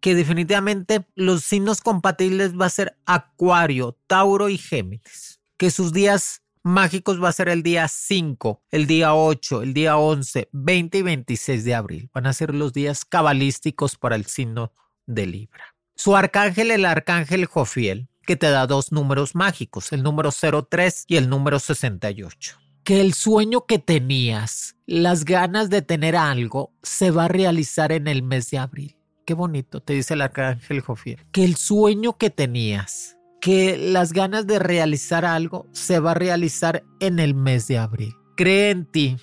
que 0.00 0.14
definitivamente 0.14 1.04
los 1.14 1.42
signos 1.42 1.80
compatibles 1.80 2.56
va 2.56 2.66
a 2.66 2.70
ser 2.70 2.96
Acuario, 3.06 3.98
Tauro 4.06 4.48
y 4.48 4.56
Géminis. 4.56 5.40
Que 5.56 5.70
sus 5.70 5.92
días 5.92 6.42
mágicos 6.66 7.22
va 7.22 7.28
a 7.28 7.32
ser 7.32 7.48
el 7.48 7.62
día 7.62 7.88
5, 7.88 8.62
el 8.70 8.86
día 8.86 9.14
8, 9.14 9.62
el 9.62 9.72
día 9.72 9.96
11, 9.96 10.48
20 10.52 10.98
y 10.98 11.02
26 11.02 11.64
de 11.64 11.74
abril. 11.74 12.10
Van 12.12 12.26
a 12.26 12.32
ser 12.32 12.54
los 12.54 12.72
días 12.72 13.04
cabalísticos 13.04 13.96
para 13.96 14.16
el 14.16 14.26
signo 14.26 14.72
de 15.06 15.26
Libra. 15.26 15.76
Su 15.94 16.16
arcángel, 16.16 16.72
el 16.72 16.84
arcángel 16.84 17.46
Jofiel, 17.46 18.08
que 18.26 18.36
te 18.36 18.50
da 18.50 18.66
dos 18.66 18.92
números 18.92 19.34
mágicos, 19.34 19.92
el 19.92 20.02
número 20.02 20.30
03 20.32 21.04
y 21.06 21.16
el 21.16 21.28
número 21.30 21.58
68. 21.60 22.58
Que 22.82 23.00
el 23.00 23.14
sueño 23.14 23.64
que 23.66 23.78
tenías, 23.78 24.76
las 24.86 25.24
ganas 25.24 25.70
de 25.70 25.82
tener 25.82 26.16
algo, 26.16 26.72
se 26.82 27.10
va 27.10 27.24
a 27.24 27.28
realizar 27.28 27.92
en 27.92 28.08
el 28.08 28.22
mes 28.22 28.50
de 28.50 28.58
abril. 28.58 28.96
Qué 29.24 29.34
bonito, 29.34 29.80
te 29.80 29.94
dice 29.94 30.14
el 30.14 30.22
arcángel 30.22 30.80
Jofiel. 30.80 31.24
Que 31.32 31.44
el 31.44 31.56
sueño 31.56 32.16
que 32.16 32.30
tenías, 32.30 33.15
que 33.46 33.78
las 33.78 34.12
ganas 34.12 34.44
de 34.48 34.58
realizar 34.58 35.24
algo 35.24 35.68
se 35.70 36.00
va 36.00 36.10
a 36.10 36.14
realizar 36.14 36.82
en 36.98 37.20
el 37.20 37.36
mes 37.36 37.68
de 37.68 37.78
abril. 37.78 38.12
Cree 38.36 38.70
en 38.70 38.86
ti 38.86 39.18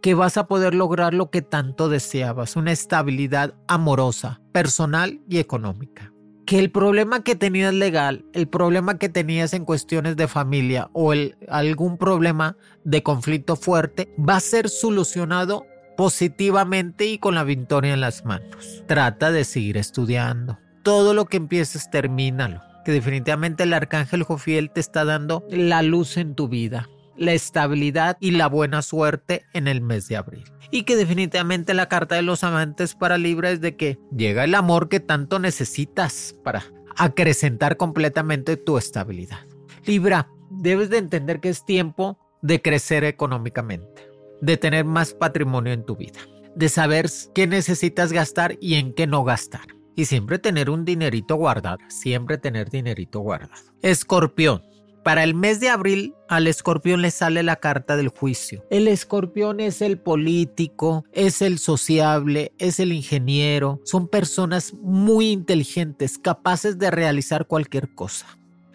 que 0.00 0.14
vas 0.14 0.38
a 0.38 0.46
poder 0.46 0.74
lograr 0.74 1.12
lo 1.12 1.28
que 1.30 1.42
tanto 1.42 1.90
deseabas, 1.90 2.56
una 2.56 2.72
estabilidad 2.72 3.52
amorosa, 3.68 4.40
personal 4.52 5.20
y 5.28 5.40
económica. 5.40 6.10
Que 6.46 6.58
el 6.58 6.70
problema 6.70 7.22
que 7.22 7.36
tenías 7.36 7.74
legal, 7.74 8.24
el 8.32 8.48
problema 8.48 8.96
que 8.96 9.10
tenías 9.10 9.52
en 9.52 9.66
cuestiones 9.66 10.16
de 10.16 10.26
familia 10.26 10.88
o 10.94 11.12
algún 11.50 11.98
problema 11.98 12.56
de 12.82 13.02
conflicto 13.02 13.56
fuerte 13.56 14.08
va 14.18 14.36
a 14.36 14.40
ser 14.40 14.70
solucionado 14.70 15.66
positivamente 15.98 17.04
y 17.04 17.18
con 17.18 17.34
la 17.34 17.44
victoria 17.44 17.92
en 17.92 18.00
las 18.00 18.24
manos. 18.24 18.84
Trata 18.86 19.30
de 19.32 19.44
seguir 19.44 19.76
estudiando. 19.76 20.58
Todo 20.82 21.12
lo 21.12 21.26
que 21.26 21.36
empieces, 21.36 21.90
termínalo 21.90 22.62
que 22.86 22.92
definitivamente 22.92 23.64
el 23.64 23.72
arcángel 23.72 24.22
Jofiel 24.22 24.70
te 24.70 24.78
está 24.78 25.04
dando 25.04 25.44
la 25.50 25.82
luz 25.82 26.16
en 26.16 26.36
tu 26.36 26.46
vida, 26.46 26.88
la 27.16 27.32
estabilidad 27.32 28.16
y 28.20 28.30
la 28.30 28.46
buena 28.46 28.80
suerte 28.80 29.44
en 29.54 29.66
el 29.66 29.80
mes 29.80 30.06
de 30.06 30.16
abril. 30.16 30.44
Y 30.70 30.84
que 30.84 30.94
definitivamente 30.94 31.74
la 31.74 31.88
carta 31.88 32.14
de 32.14 32.22
los 32.22 32.44
amantes 32.44 32.94
para 32.94 33.18
Libra 33.18 33.50
es 33.50 33.60
de 33.60 33.74
que 33.74 33.98
llega 34.16 34.44
el 34.44 34.54
amor 34.54 34.88
que 34.88 35.00
tanto 35.00 35.40
necesitas 35.40 36.36
para 36.44 36.62
acrecentar 36.96 37.76
completamente 37.76 38.56
tu 38.56 38.78
estabilidad. 38.78 39.40
Libra, 39.84 40.28
debes 40.48 40.88
de 40.88 40.98
entender 40.98 41.40
que 41.40 41.48
es 41.48 41.64
tiempo 41.64 42.20
de 42.40 42.62
crecer 42.62 43.02
económicamente, 43.02 44.08
de 44.40 44.56
tener 44.58 44.84
más 44.84 45.12
patrimonio 45.12 45.72
en 45.72 45.84
tu 45.84 45.96
vida, 45.96 46.20
de 46.54 46.68
saber 46.68 47.10
qué 47.34 47.48
necesitas 47.48 48.12
gastar 48.12 48.56
y 48.60 48.74
en 48.74 48.94
qué 48.94 49.08
no 49.08 49.24
gastar 49.24 49.76
y 49.96 50.04
siempre 50.04 50.38
tener 50.38 50.70
un 50.70 50.84
dinerito 50.84 51.34
guardado, 51.34 51.78
siempre 51.88 52.38
tener 52.38 52.70
dinerito 52.70 53.20
guardado. 53.20 53.62
Escorpión, 53.82 54.62
Para 55.02 55.22
el 55.22 55.34
mes 55.34 55.60
de 55.60 55.68
abril 55.68 56.14
al 56.28 56.48
escorpión 56.48 57.00
le 57.00 57.12
sale 57.12 57.44
la 57.44 57.54
carta 57.54 57.96
del 57.96 58.08
juicio. 58.08 58.64
El 58.70 58.88
escorpión 58.88 59.60
es 59.60 59.80
el 59.80 59.98
político, 60.00 61.04
es 61.12 61.42
el 61.42 61.60
sociable, 61.60 62.52
es 62.58 62.80
el 62.80 62.92
ingeniero. 62.92 63.80
Son 63.84 64.08
personas 64.08 64.74
muy 64.74 65.30
inteligentes, 65.30 66.18
capaces 66.18 66.78
de 66.78 66.90
realizar 66.90 67.46
cualquier 67.46 67.94
cosa. 67.94 68.26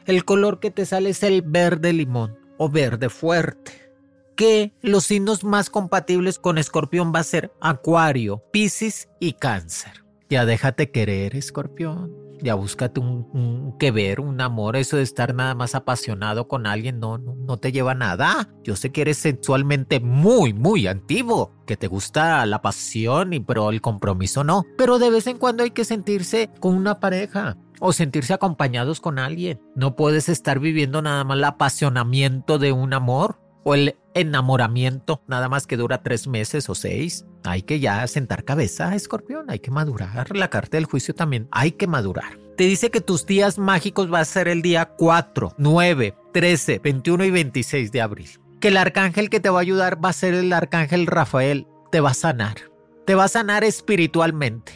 El 0.05 0.23
color 0.23 0.61
que 0.61 0.71
te 0.71 0.85
sale 0.85 1.09
es 1.09 1.21
el 1.21 1.41
verde 1.41 1.91
limón 1.91 2.37
o 2.57 2.69
verde 2.69 3.09
fuerte. 3.09 3.73
Que 4.37 4.73
los 4.81 5.03
signos 5.03 5.43
más 5.43 5.69
compatibles 5.69 6.39
con 6.39 6.57
escorpión 6.57 7.11
va 7.13 7.19
a 7.19 7.23
ser 7.23 7.51
acuario, 7.59 8.41
piscis 8.53 9.09
y 9.19 9.33
cáncer. 9.33 10.01
Ya 10.31 10.45
déjate 10.45 10.91
querer, 10.91 11.35
escorpión. 11.35 12.15
Ya 12.41 12.55
búscate 12.55 13.01
un, 13.01 13.75
que 13.77 13.91
ver, 13.91 14.21
un 14.21 14.39
amor. 14.39 14.77
Eso 14.77 14.95
de 14.95 15.03
estar 15.03 15.35
nada 15.35 15.55
más 15.55 15.75
apasionado 15.75 16.47
con 16.47 16.65
alguien 16.67 17.01
no, 17.01 17.17
no, 17.17 17.35
no 17.35 17.57
te 17.57 17.73
lleva 17.73 17.91
a 17.91 17.95
nada. 17.95 18.47
Yo 18.63 18.77
sé 18.77 18.93
que 18.93 19.01
eres 19.01 19.17
sexualmente 19.17 19.99
muy, 19.99 20.53
muy 20.53 20.87
antiguo, 20.87 21.51
que 21.67 21.75
te 21.75 21.87
gusta 21.87 22.45
la 22.45 22.61
pasión, 22.61 23.33
y, 23.33 23.41
pero 23.41 23.69
el 23.71 23.81
compromiso 23.81 24.45
no. 24.45 24.63
Pero 24.77 24.99
de 24.99 25.09
vez 25.09 25.27
en 25.27 25.37
cuando 25.37 25.63
hay 25.63 25.71
que 25.71 25.83
sentirse 25.83 26.49
con 26.61 26.75
una 26.75 27.01
pareja 27.01 27.57
o 27.81 27.91
sentirse 27.91 28.33
acompañados 28.33 29.01
con 29.01 29.19
alguien. 29.19 29.59
No 29.75 29.97
puedes 29.97 30.29
estar 30.29 30.59
viviendo 30.59 31.01
nada 31.01 31.25
más 31.25 31.37
el 31.37 31.43
apasionamiento 31.43 32.57
de 32.57 32.71
un 32.71 32.93
amor 32.93 33.41
o 33.65 33.75
el 33.75 33.97
enamoramiento, 34.13 35.23
nada 35.27 35.49
más 35.49 35.67
que 35.67 35.75
dura 35.75 36.03
tres 36.03 36.25
meses 36.25 36.69
o 36.69 36.75
seis. 36.75 37.25
Hay 37.43 37.63
que 37.63 37.79
ya 37.79 38.05
sentar 38.07 38.43
cabeza, 38.43 38.95
escorpión, 38.95 39.49
hay 39.49 39.59
que 39.59 39.71
madurar. 39.71 40.35
La 40.35 40.49
carta 40.49 40.77
del 40.77 40.85
juicio 40.85 41.15
también, 41.15 41.47
hay 41.51 41.71
que 41.71 41.87
madurar. 41.87 42.37
Te 42.57 42.65
dice 42.65 42.91
que 42.91 43.01
tus 43.01 43.25
días 43.25 43.57
mágicos 43.57 44.11
va 44.13 44.19
a 44.19 44.25
ser 44.25 44.47
el 44.47 44.61
día 44.61 44.85
4, 44.97 45.55
9, 45.57 46.15
13, 46.33 46.79
21 46.79 47.25
y 47.25 47.31
26 47.31 47.91
de 47.91 48.01
abril. 48.01 48.29
Que 48.59 48.67
el 48.67 48.77
arcángel 48.77 49.29
que 49.29 49.39
te 49.39 49.49
va 49.49 49.59
a 49.59 49.61
ayudar 49.61 50.03
va 50.03 50.09
a 50.09 50.13
ser 50.13 50.33
el 50.33 50.53
arcángel 50.53 51.07
Rafael. 51.07 51.65
Te 51.91 51.99
va 51.99 52.11
a 52.11 52.13
sanar. 52.13 52.57
Te 53.05 53.15
va 53.15 53.23
a 53.23 53.29
sanar 53.29 53.63
espiritualmente, 53.63 54.73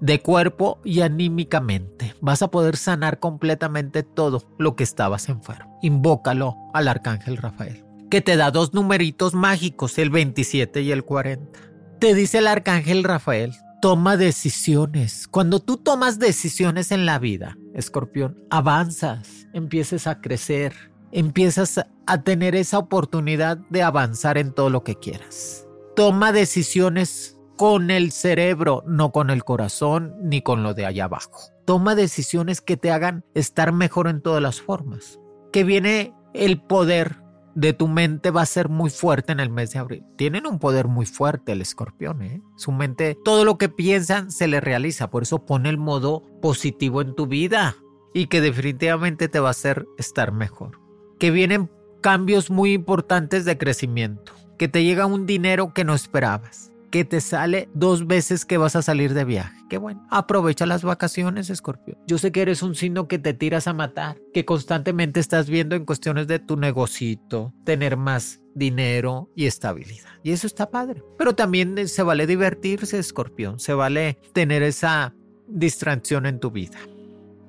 de 0.00 0.20
cuerpo 0.22 0.80
y 0.82 1.02
anímicamente. 1.02 2.14
Vas 2.22 2.40
a 2.40 2.50
poder 2.50 2.76
sanar 2.78 3.20
completamente 3.20 4.02
todo 4.02 4.42
lo 4.56 4.74
que 4.74 4.84
estabas 4.84 5.28
enfermo. 5.28 5.78
Invócalo 5.82 6.56
al 6.72 6.88
arcángel 6.88 7.36
Rafael 7.36 7.86
que 8.10 8.20
te 8.20 8.36
da 8.36 8.50
dos 8.50 8.72
numeritos 8.72 9.34
mágicos, 9.34 9.98
el 9.98 10.10
27 10.10 10.82
y 10.82 10.92
el 10.92 11.04
40. 11.04 11.58
Te 11.98 12.12
dice 12.12 12.38
el 12.38 12.46
arcángel 12.46 13.04
Rafael, 13.04 13.54
toma 13.80 14.18
decisiones. 14.18 15.26
Cuando 15.28 15.60
tú 15.60 15.78
tomas 15.78 16.18
decisiones 16.18 16.92
en 16.92 17.06
la 17.06 17.18
vida, 17.18 17.56
escorpión, 17.72 18.38
avanzas, 18.50 19.48
empiezas 19.54 20.06
a 20.06 20.20
crecer, 20.20 20.74
empiezas 21.10 21.80
a 22.06 22.22
tener 22.22 22.54
esa 22.54 22.78
oportunidad 22.78 23.56
de 23.70 23.82
avanzar 23.82 24.36
en 24.36 24.52
todo 24.52 24.68
lo 24.68 24.84
que 24.84 24.96
quieras. 24.96 25.66
Toma 25.96 26.32
decisiones 26.32 27.38
con 27.56 27.90
el 27.90 28.12
cerebro, 28.12 28.84
no 28.86 29.10
con 29.10 29.30
el 29.30 29.42
corazón 29.42 30.14
ni 30.20 30.42
con 30.42 30.62
lo 30.62 30.74
de 30.74 30.84
allá 30.84 31.04
abajo. 31.04 31.50
Toma 31.64 31.94
decisiones 31.94 32.60
que 32.60 32.76
te 32.76 32.90
hagan 32.90 33.24
estar 33.34 33.72
mejor 33.72 34.08
en 34.08 34.20
todas 34.20 34.42
las 34.42 34.60
formas. 34.60 35.18
Que 35.50 35.64
viene 35.64 36.12
el 36.34 36.60
poder 36.60 37.16
de 37.56 37.72
tu 37.72 37.88
mente 37.88 38.30
va 38.30 38.42
a 38.42 38.46
ser 38.46 38.68
muy 38.68 38.90
fuerte 38.90 39.32
en 39.32 39.40
el 39.40 39.48
mes 39.48 39.72
de 39.72 39.78
abril. 39.78 40.04
Tienen 40.16 40.46
un 40.46 40.58
poder 40.58 40.88
muy 40.88 41.06
fuerte 41.06 41.52
el 41.52 41.62
escorpión, 41.62 42.20
¿eh? 42.22 42.42
Su 42.56 42.70
mente, 42.70 43.16
todo 43.24 43.46
lo 43.46 43.56
que 43.56 43.70
piensan 43.70 44.30
se 44.30 44.46
le 44.46 44.60
realiza, 44.60 45.08
por 45.08 45.22
eso 45.22 45.46
pone 45.46 45.70
el 45.70 45.78
modo 45.78 46.22
positivo 46.42 47.00
en 47.00 47.14
tu 47.14 47.26
vida 47.26 47.74
y 48.12 48.26
que 48.26 48.42
definitivamente 48.42 49.28
te 49.28 49.40
va 49.40 49.48
a 49.48 49.52
hacer 49.52 49.86
estar 49.96 50.32
mejor. 50.32 50.78
Que 51.18 51.30
vienen 51.30 51.70
cambios 52.02 52.50
muy 52.50 52.74
importantes 52.74 53.46
de 53.46 53.56
crecimiento, 53.56 54.32
que 54.58 54.68
te 54.68 54.84
llega 54.84 55.06
un 55.06 55.24
dinero 55.24 55.72
que 55.72 55.84
no 55.84 55.94
esperabas, 55.94 56.72
que 56.90 57.04
te 57.04 57.20
sale 57.20 57.68
dos 57.74 58.06
veces 58.06 58.44
que 58.44 58.58
vas 58.58 58.76
a 58.76 58.82
salir 58.82 59.14
de 59.14 59.24
viaje. 59.24 59.56
Qué 59.68 59.78
bueno. 59.78 60.06
Aprovecha 60.10 60.66
las 60.66 60.82
vacaciones, 60.82 61.50
Escorpio. 61.50 61.98
Yo 62.06 62.18
sé 62.18 62.32
que 62.32 62.42
eres 62.42 62.62
un 62.62 62.74
signo 62.74 63.08
que 63.08 63.18
te 63.18 63.34
tiras 63.34 63.66
a 63.66 63.72
matar, 63.72 64.18
que 64.32 64.44
constantemente 64.44 65.20
estás 65.20 65.48
viendo 65.48 65.74
en 65.76 65.84
cuestiones 65.84 66.26
de 66.26 66.38
tu 66.38 66.56
negocito, 66.56 67.52
tener 67.64 67.96
más 67.96 68.40
dinero 68.54 69.30
y 69.34 69.46
estabilidad. 69.46 70.08
Y 70.22 70.32
eso 70.32 70.46
está 70.46 70.70
padre. 70.70 71.02
Pero 71.18 71.34
también 71.34 71.88
se 71.88 72.02
vale 72.02 72.26
divertirse, 72.26 72.98
Escorpión. 72.98 73.58
Se 73.58 73.74
vale 73.74 74.18
tener 74.32 74.62
esa 74.62 75.14
distracción 75.48 76.26
en 76.26 76.40
tu 76.40 76.50
vida. 76.50 76.78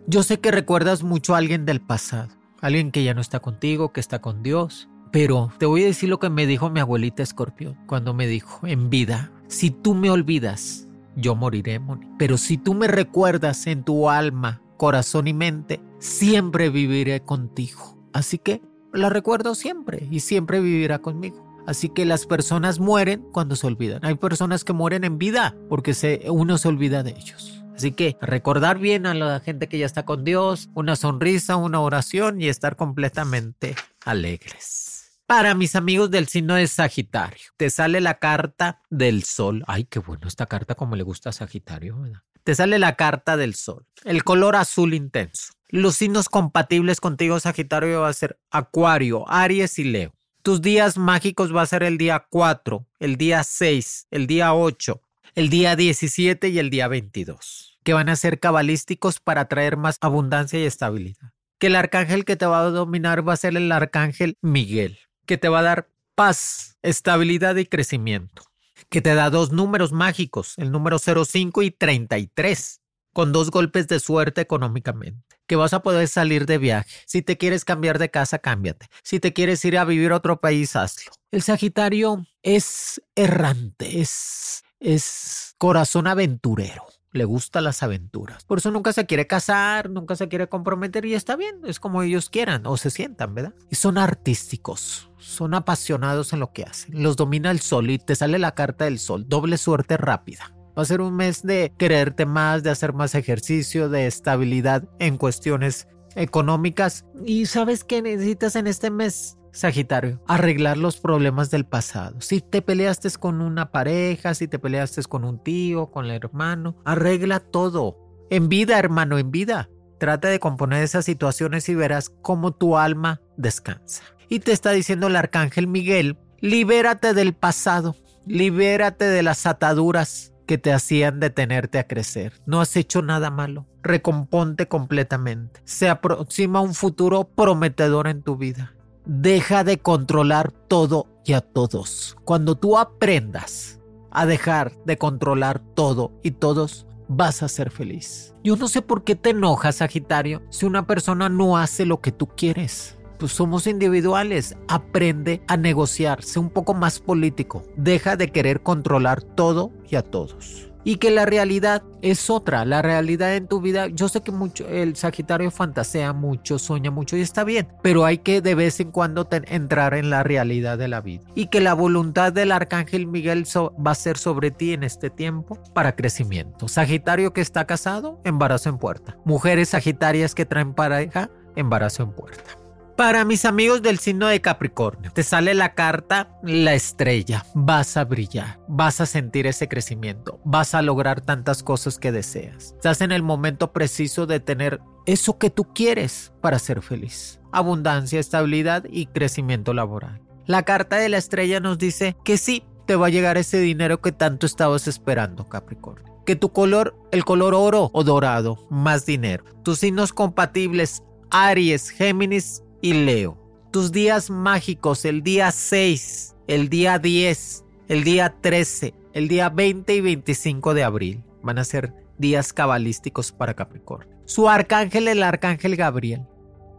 Yo 0.07 0.23
sé 0.23 0.39
que 0.39 0.51
recuerdas 0.51 1.03
mucho 1.03 1.35
a 1.35 1.39
alguien 1.39 1.65
del 1.65 1.81
pasado, 1.81 2.29
alguien 2.61 2.91
que 2.91 3.03
ya 3.03 3.13
no 3.13 3.21
está 3.21 3.39
contigo, 3.39 3.91
que 3.91 3.99
está 3.99 4.19
con 4.19 4.41
Dios, 4.41 4.87
pero 5.11 5.51
te 5.57 5.65
voy 5.65 5.83
a 5.83 5.87
decir 5.87 6.09
lo 6.09 6.19
que 6.19 6.29
me 6.29 6.45
dijo 6.45 6.69
mi 6.69 6.79
abuelita 6.79 7.23
Escorpión 7.23 7.77
cuando 7.87 8.13
me 8.13 8.27
dijo, 8.27 8.65
en 8.67 8.89
vida, 8.89 9.31
si 9.47 9.71
tú 9.71 9.93
me 9.93 10.09
olvidas, 10.09 10.87
yo 11.15 11.35
moriré, 11.35 11.79
Moni. 11.79 12.07
Pero 12.17 12.37
si 12.37 12.57
tú 12.57 12.73
me 12.73 12.87
recuerdas 12.87 13.67
en 13.67 13.83
tu 13.83 14.09
alma, 14.09 14.61
corazón 14.77 15.27
y 15.27 15.33
mente, 15.33 15.81
siempre 15.99 16.69
viviré 16.69 17.21
contigo. 17.21 17.97
Así 18.13 18.37
que 18.37 18.61
la 18.93 19.09
recuerdo 19.09 19.55
siempre 19.55 20.07
y 20.09 20.21
siempre 20.21 20.59
vivirá 20.59 20.99
conmigo. 20.99 21.45
Así 21.65 21.89
que 21.89 22.05
las 22.05 22.25
personas 22.25 22.79
mueren 22.79 23.25
cuando 23.33 23.55
se 23.55 23.67
olvidan. 23.67 24.05
Hay 24.05 24.15
personas 24.15 24.63
que 24.63 24.73
mueren 24.73 25.03
en 25.03 25.17
vida 25.17 25.55
porque 25.67 25.93
se, 25.93 26.23
uno 26.29 26.57
se 26.57 26.69
olvida 26.69 27.03
de 27.03 27.11
ellos. 27.11 27.63
Así 27.75 27.91
que 27.91 28.17
recordar 28.21 28.79
bien 28.79 29.05
a 29.05 29.13
la 29.13 29.39
gente 29.39 29.67
que 29.67 29.77
ya 29.77 29.85
está 29.85 30.03
con 30.03 30.23
Dios, 30.23 30.69
una 30.73 30.95
sonrisa, 30.95 31.57
una 31.57 31.79
oración 31.79 32.41
y 32.41 32.47
estar 32.47 32.75
completamente 32.75 33.75
alegres. 34.03 34.96
Para 35.27 35.55
mis 35.55 35.75
amigos 35.75 36.09
del 36.09 36.29
signo 36.29 36.55
de 36.55 36.67
Sagitario, 36.67 37.47
te 37.57 37.69
sale 37.69 37.99
la 37.99 38.17
carta 38.17 38.81
del 38.89 39.23
sol. 39.23 39.61
Ay, 39.67 39.83
qué 39.83 39.99
bueno 39.99 40.25
esta 40.25 40.45
carta 40.45 40.73
como 40.73 40.95
le 40.95 41.03
gusta 41.03 41.31
a 41.31 41.33
Sagitario, 41.33 41.99
¿verdad? 41.99 42.21
Te 42.45 42.55
sale 42.55 42.79
la 42.79 42.95
carta 42.95 43.35
del 43.35 43.53
sol, 43.53 43.85
el 44.05 44.23
color 44.23 44.55
azul 44.55 44.93
intenso. 44.93 45.51
Los 45.67 45.95
signos 45.95 46.29
compatibles 46.29 47.01
contigo, 47.01 47.41
Sagitario, 47.41 47.99
va 47.99 48.07
a 48.07 48.13
ser 48.13 48.39
Acuario, 48.51 49.29
Aries 49.29 49.77
y 49.79 49.83
Leo. 49.83 50.13
Tus 50.43 50.61
días 50.61 50.97
mágicos 50.97 51.53
va 51.53 51.63
a 51.63 51.65
ser 51.65 51.83
el 51.83 51.97
día 51.97 52.25
4, 52.29 52.87
el 52.99 53.17
día 53.17 53.43
6, 53.43 54.07
el 54.11 54.27
día 54.27 54.53
8, 54.53 55.01
el 55.35 55.49
día 55.49 55.75
17 55.75 56.47
y 56.47 56.57
el 56.57 56.69
día 56.69 56.87
22, 56.87 57.79
que 57.83 57.91
van 57.91 58.07
a 58.07 58.15
ser 58.15 58.39
cabalísticos 58.39 59.19
para 59.19 59.49
traer 59.49 59.75
más 59.75 59.97
abundancia 59.99 60.57
y 60.57 60.63
estabilidad. 60.63 61.33
Que 61.59 61.67
el 61.67 61.75
arcángel 61.75 62.23
que 62.23 62.37
te 62.37 62.45
va 62.45 62.61
a 62.61 62.69
dominar 62.69 63.27
va 63.27 63.33
a 63.33 63.37
ser 63.37 63.57
el 63.57 63.69
arcángel 63.73 64.37
Miguel 64.41 64.99
que 65.27 65.37
te 65.37 65.49
va 65.49 65.59
a 65.59 65.63
dar 65.63 65.89
paz, 66.15 66.77
estabilidad 66.81 67.55
y 67.57 67.67
crecimiento, 67.67 68.41
que 68.89 69.01
te 69.01 69.13
da 69.13 69.29
dos 69.29 69.51
números 69.51 69.91
mágicos, 69.91 70.55
el 70.57 70.71
número 70.71 70.97
05 70.97 71.61
y 71.61 71.69
33, 71.69 72.81
con 73.13 73.31
dos 73.31 73.51
golpes 73.51 73.87
de 73.87 73.99
suerte 73.99 74.41
económicamente, 74.41 75.37
que 75.45 75.55
vas 75.55 75.73
a 75.73 75.83
poder 75.83 76.07
salir 76.07 76.47
de 76.47 76.57
viaje. 76.57 76.89
Si 77.05 77.21
te 77.21 77.37
quieres 77.37 77.65
cambiar 77.65 77.99
de 77.99 78.09
casa, 78.09 78.39
cámbiate. 78.39 78.87
Si 79.03 79.19
te 79.19 79.33
quieres 79.33 79.63
ir 79.65 79.77
a 79.77 79.85
vivir 79.85 80.11
a 80.11 80.15
otro 80.15 80.39
país, 80.39 80.75
hazlo. 80.75 81.11
El 81.29 81.43
Sagitario 81.43 82.25
es 82.41 83.01
errante, 83.15 84.01
es, 84.01 84.63
es 84.79 85.53
corazón 85.59 86.07
aventurero 86.07 86.87
le 87.13 87.25
gustan 87.25 87.63
las 87.63 87.83
aventuras. 87.83 88.43
Por 88.45 88.59
eso 88.59 88.71
nunca 88.71 88.93
se 88.93 89.05
quiere 89.05 89.27
casar, 89.27 89.89
nunca 89.89 90.15
se 90.15 90.27
quiere 90.27 90.47
comprometer 90.47 91.05
y 91.05 91.13
está 91.13 91.35
bien, 91.35 91.61
es 91.65 91.79
como 91.79 92.03
ellos 92.03 92.29
quieran 92.29 92.65
o 92.65 92.77
se 92.77 92.89
sientan, 92.89 93.33
¿verdad? 93.33 93.53
Y 93.69 93.75
son 93.75 93.97
artísticos, 93.97 95.09
son 95.17 95.53
apasionados 95.53 96.33
en 96.33 96.39
lo 96.39 96.51
que 96.51 96.63
hacen. 96.63 97.01
Los 97.01 97.15
domina 97.15 97.51
el 97.51 97.59
sol 97.59 97.89
y 97.89 97.97
te 97.97 98.15
sale 98.15 98.39
la 98.39 98.53
carta 98.53 98.85
del 98.85 98.99
sol, 98.99 99.25
doble 99.27 99.57
suerte 99.57 99.97
rápida. 99.97 100.53
Va 100.77 100.83
a 100.83 100.85
ser 100.85 101.01
un 101.01 101.15
mes 101.15 101.41
de 101.41 101.73
quererte 101.77 102.25
más, 102.25 102.61
de 102.61 102.69
hacer 102.69 102.93
más 102.93 103.15
ejercicio, 103.15 103.89
de 103.89 104.05
estabilidad 104.05 104.87
en 104.99 105.17
cuestiones 105.17 105.87
económicas. 106.15 107.05
¿Y 107.25 107.47
sabes 107.47 107.83
qué 107.83 108.01
necesitas 108.01 108.55
en 108.55 108.67
este 108.67 108.91
mes? 108.91 109.36
Sagitario, 109.51 110.21
arreglar 110.27 110.77
los 110.77 110.97
problemas 110.99 111.49
del 111.49 111.65
pasado. 111.65 112.21
Si 112.21 112.41
te 112.41 112.61
peleaste 112.61 113.09
con 113.19 113.41
una 113.41 113.71
pareja, 113.71 114.33
si 114.33 114.47
te 114.47 114.59
peleaste 114.59 115.03
con 115.03 115.23
un 115.23 115.41
tío, 115.43 115.91
con 115.91 116.05
el 116.05 116.11
hermano, 116.11 116.77
arregla 116.85 117.39
todo. 117.39 117.97
En 118.29 118.49
vida, 118.49 118.77
hermano, 118.77 119.17
en 119.17 119.31
vida. 119.31 119.69
Trata 119.99 120.27
de 120.27 120.39
componer 120.39 120.83
esas 120.83 121.05
situaciones 121.05 121.69
y 121.69 121.75
verás 121.75 122.09
cómo 122.21 122.51
tu 122.51 122.77
alma 122.77 123.21
descansa. 123.35 124.03
Y 124.29 124.39
te 124.39 124.51
está 124.51 124.71
diciendo 124.71 125.07
el 125.07 125.15
arcángel 125.15 125.67
Miguel, 125.67 126.17
libérate 126.39 127.13
del 127.13 127.33
pasado, 127.33 127.95
libérate 128.25 129.05
de 129.05 129.23
las 129.23 129.45
ataduras 129.45 130.33
que 130.47 130.57
te 130.57 130.71
hacían 130.71 131.19
detenerte 131.19 131.77
a 131.77 131.87
crecer. 131.87 132.33
No 132.45 132.61
has 132.61 132.75
hecho 132.75 133.01
nada 133.01 133.29
malo. 133.29 133.67
Recomponte 133.83 134.67
completamente. 134.67 135.61
Se 135.65 135.89
aproxima 135.89 136.61
un 136.61 136.73
futuro 136.73 137.25
prometedor 137.25 138.07
en 138.07 138.23
tu 138.23 138.37
vida. 138.37 138.73
Deja 139.09 139.63
de 139.63 139.77
controlar 139.77 140.51
todo 140.51 141.07
y 141.23 141.31
a 141.31 141.39
todos. 141.39 142.17
Cuando 142.25 142.55
tú 142.55 142.77
aprendas 142.77 143.79
a 144.11 144.25
dejar 144.25 144.73
de 144.83 144.97
controlar 144.97 145.59
todo 145.59 146.11
y 146.23 146.31
todos, 146.31 146.85
vas 147.07 147.41
a 147.41 147.47
ser 147.47 147.71
feliz. 147.71 148.35
Yo 148.43 148.57
no 148.57 148.67
sé 148.67 148.81
por 148.81 149.05
qué 149.05 149.15
te 149.15 149.29
enojas, 149.29 149.77
Sagitario, 149.77 150.41
si 150.49 150.65
una 150.65 150.85
persona 150.85 151.29
no 151.29 151.57
hace 151.57 151.85
lo 151.85 152.01
que 152.01 152.11
tú 152.11 152.27
quieres. 152.27 152.97
pues 153.17 153.31
somos 153.31 153.65
individuales. 153.65 154.57
Aprende 154.67 155.41
a 155.47 155.55
negociar, 155.55 156.21
sé 156.21 156.39
un 156.39 156.49
poco 156.49 156.73
más 156.73 156.99
político. 156.99 157.63
Deja 157.77 158.17
de 158.17 158.33
querer 158.33 158.61
controlar 158.61 159.23
todo 159.23 159.71
y 159.89 159.95
a 159.95 160.01
todos 160.01 160.69
y 160.87 160.95
que 160.95 161.11
la 161.11 161.25
realidad 161.25 161.83
es 162.01 162.29
otra. 162.29 162.63
La 162.63 162.81
realidad 162.81 163.35
en 163.35 163.47
tu 163.47 163.59
vida, 163.59 163.87
yo 163.87 164.07
sé 164.07 164.21
que 164.21 164.31
mucho 164.31 164.65
el 164.69 164.95
Sagitario 164.95 165.51
fantasea 165.51 166.13
mucho, 166.13 166.57
sueña 166.57 166.91
mucho 166.91 167.17
y 167.17 167.21
está 167.21 167.43
bien, 167.43 167.67
pero 167.83 168.05
hay 168.05 168.19
que 168.19 168.39
de 168.39 168.55
vez 168.55 168.79
en 168.79 168.91
cuando 168.91 169.27
entrar 169.29 169.95
en 169.95 170.09
la 170.09 170.23
realidad 170.23 170.77
de 170.77 170.87
la 170.87 171.01
vida 171.01 171.25
y 171.35 171.47
que 171.47 171.59
la 171.59 171.73
voluntad 171.73 172.31
del 172.31 172.53
arcángel 172.53 173.05
Miguel 173.05 173.43
va 173.45 173.91
a 173.91 173.95
ser 173.95 174.17
sobre 174.17 174.49
ti 174.49 174.71
en 174.71 174.83
este 174.83 175.09
tiempo 175.09 175.61
para 175.73 175.93
crecimiento. 175.93 176.69
Sagitario 176.69 177.33
que 177.33 177.41
está 177.41 177.67
casado, 177.67 178.21
embarazo 178.23 178.69
en 178.69 178.77
puerta. 178.77 179.17
Mujeres 179.25 179.67
sagitarias 179.69 180.33
que 180.33 180.45
traen 180.45 180.73
pareja, 180.73 181.29
embarazo 181.57 182.03
en 182.03 182.11
puerta. 182.13 182.66
Para 182.97 183.25
mis 183.25 183.45
amigos 183.45 183.83
del 183.83 183.99
signo 183.99 184.25
de 184.25 184.41
Capricornio, 184.41 185.11
te 185.11 185.21
sale 185.21 185.53
la 185.53 185.75
carta 185.75 186.31
la 186.41 186.73
estrella. 186.73 187.45
Vas 187.53 187.95
a 187.95 188.05
brillar, 188.05 188.59
vas 188.67 188.99
a 189.01 189.05
sentir 189.05 189.45
ese 189.45 189.67
crecimiento, 189.67 190.41
vas 190.43 190.73
a 190.73 190.81
lograr 190.81 191.21
tantas 191.21 191.61
cosas 191.61 191.99
que 191.99 192.11
deseas. 192.11 192.73
Estás 192.73 193.01
en 193.01 193.11
el 193.11 193.21
momento 193.21 193.71
preciso 193.71 194.25
de 194.25 194.39
tener 194.39 194.81
eso 195.05 195.37
que 195.37 195.51
tú 195.51 195.71
quieres 195.75 196.33
para 196.41 196.57
ser 196.57 196.81
feliz. 196.81 197.39
Abundancia, 197.51 198.19
estabilidad 198.19 198.85
y 198.89 199.05
crecimiento 199.05 199.75
laboral. 199.75 200.19
La 200.47 200.63
carta 200.63 200.95
de 200.95 201.09
la 201.09 201.17
estrella 201.17 201.59
nos 201.59 201.77
dice 201.77 202.17
que 202.23 202.39
sí, 202.39 202.63
te 202.87 202.95
va 202.95 203.07
a 203.07 203.11
llegar 203.11 203.37
ese 203.37 203.59
dinero 203.59 204.01
que 204.01 204.11
tanto 204.11 204.47
estabas 204.47 204.87
esperando, 204.87 205.47
Capricornio 205.47 206.17
que 206.25 206.35
tu 206.35 206.51
color, 206.51 206.93
el 207.13 207.23
color 207.23 207.53
oro 207.53 207.89
o 207.93 208.03
dorado, 208.03 208.67
más 208.69 209.05
dinero. 209.05 209.45
Tus 209.63 209.79
signos 209.79 210.11
compatibles, 210.11 211.01
Aries, 211.29 211.89
Géminis 211.89 212.63
y 212.81 212.93
Leo. 212.93 213.37
Tus 213.71 213.91
días 213.91 214.29
mágicos, 214.29 215.05
el 215.05 215.23
día 215.23 215.51
6, 215.51 216.35
el 216.47 216.69
día 216.69 216.99
10, 216.99 217.65
el 217.87 218.03
día 218.03 218.35
13, 218.41 218.93
el 219.13 219.27
día 219.27 219.49
20 219.49 219.95
y 219.95 220.01
25 220.01 220.73
de 220.73 220.83
abril 220.83 221.23
van 221.43 221.59
a 221.59 221.63
ser 221.63 221.93
días 222.17 222.53
cabalísticos 222.53 223.31
para 223.31 223.53
Capricornio. 223.53 224.17
Su 224.25 224.49
arcángel, 224.49 225.07
el 225.07 225.23
arcángel 225.23 225.75
Gabriel, 225.75 226.25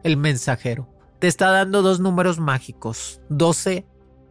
el 0.03 0.17
mensajero, 0.17 0.89
te 1.19 1.27
está 1.27 1.51
dando 1.51 1.83
dos 1.83 2.01
números 2.01 2.39
mágicos, 2.39 3.21
12 3.29 3.87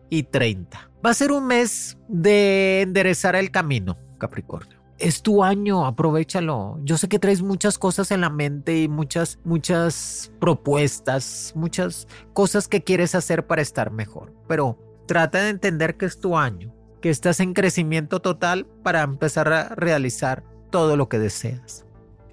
y 0.10 0.23
30. 0.23 0.91
Va 1.06 1.10
a 1.10 1.13
ser 1.13 1.32
un 1.32 1.47
mes 1.47 1.97
de 2.08 2.82
enderezar 2.82 3.36
el 3.36 3.51
camino, 3.51 3.97
Capricornio 4.17 4.77
es 5.00 5.22
tu 5.22 5.44
año, 5.44 5.86
aprovechalo. 5.86 6.80
Yo 6.84 6.98
sé 6.98 7.08
que 7.08 7.20
traes 7.20 7.42
muchas 7.42 7.78
cosas 7.78 8.12
en 8.12 8.22
la 8.22 8.30
mente 8.30 8.82
y 8.82 8.88
muchas, 8.88 9.40
muchas 9.44 10.32
propuestas, 10.40 11.54
muchas 11.56 12.08
cosas 12.34 12.68
que 12.68 12.84
quieres 12.84 13.16
hacer 13.16 13.46
para 13.46 13.62
estar 13.62 13.92
mejor, 13.92 14.34
pero 14.48 14.78
trata 15.08 15.42
de 15.44 15.50
entender 15.50 15.98
que 15.98 16.06
es 16.06 16.20
tu 16.20 16.38
año, 16.38 16.74
que 17.02 17.10
estás 17.10 17.40
en 17.40 17.54
crecimiento 17.54 18.22
total 18.22 18.66
para 18.84 19.02
empezar 19.04 19.52
a 19.54 19.70
realizar 19.70 20.44
todo 20.72 20.98
lo 20.98 21.10
que 21.10 21.20
deseas. 21.20 21.86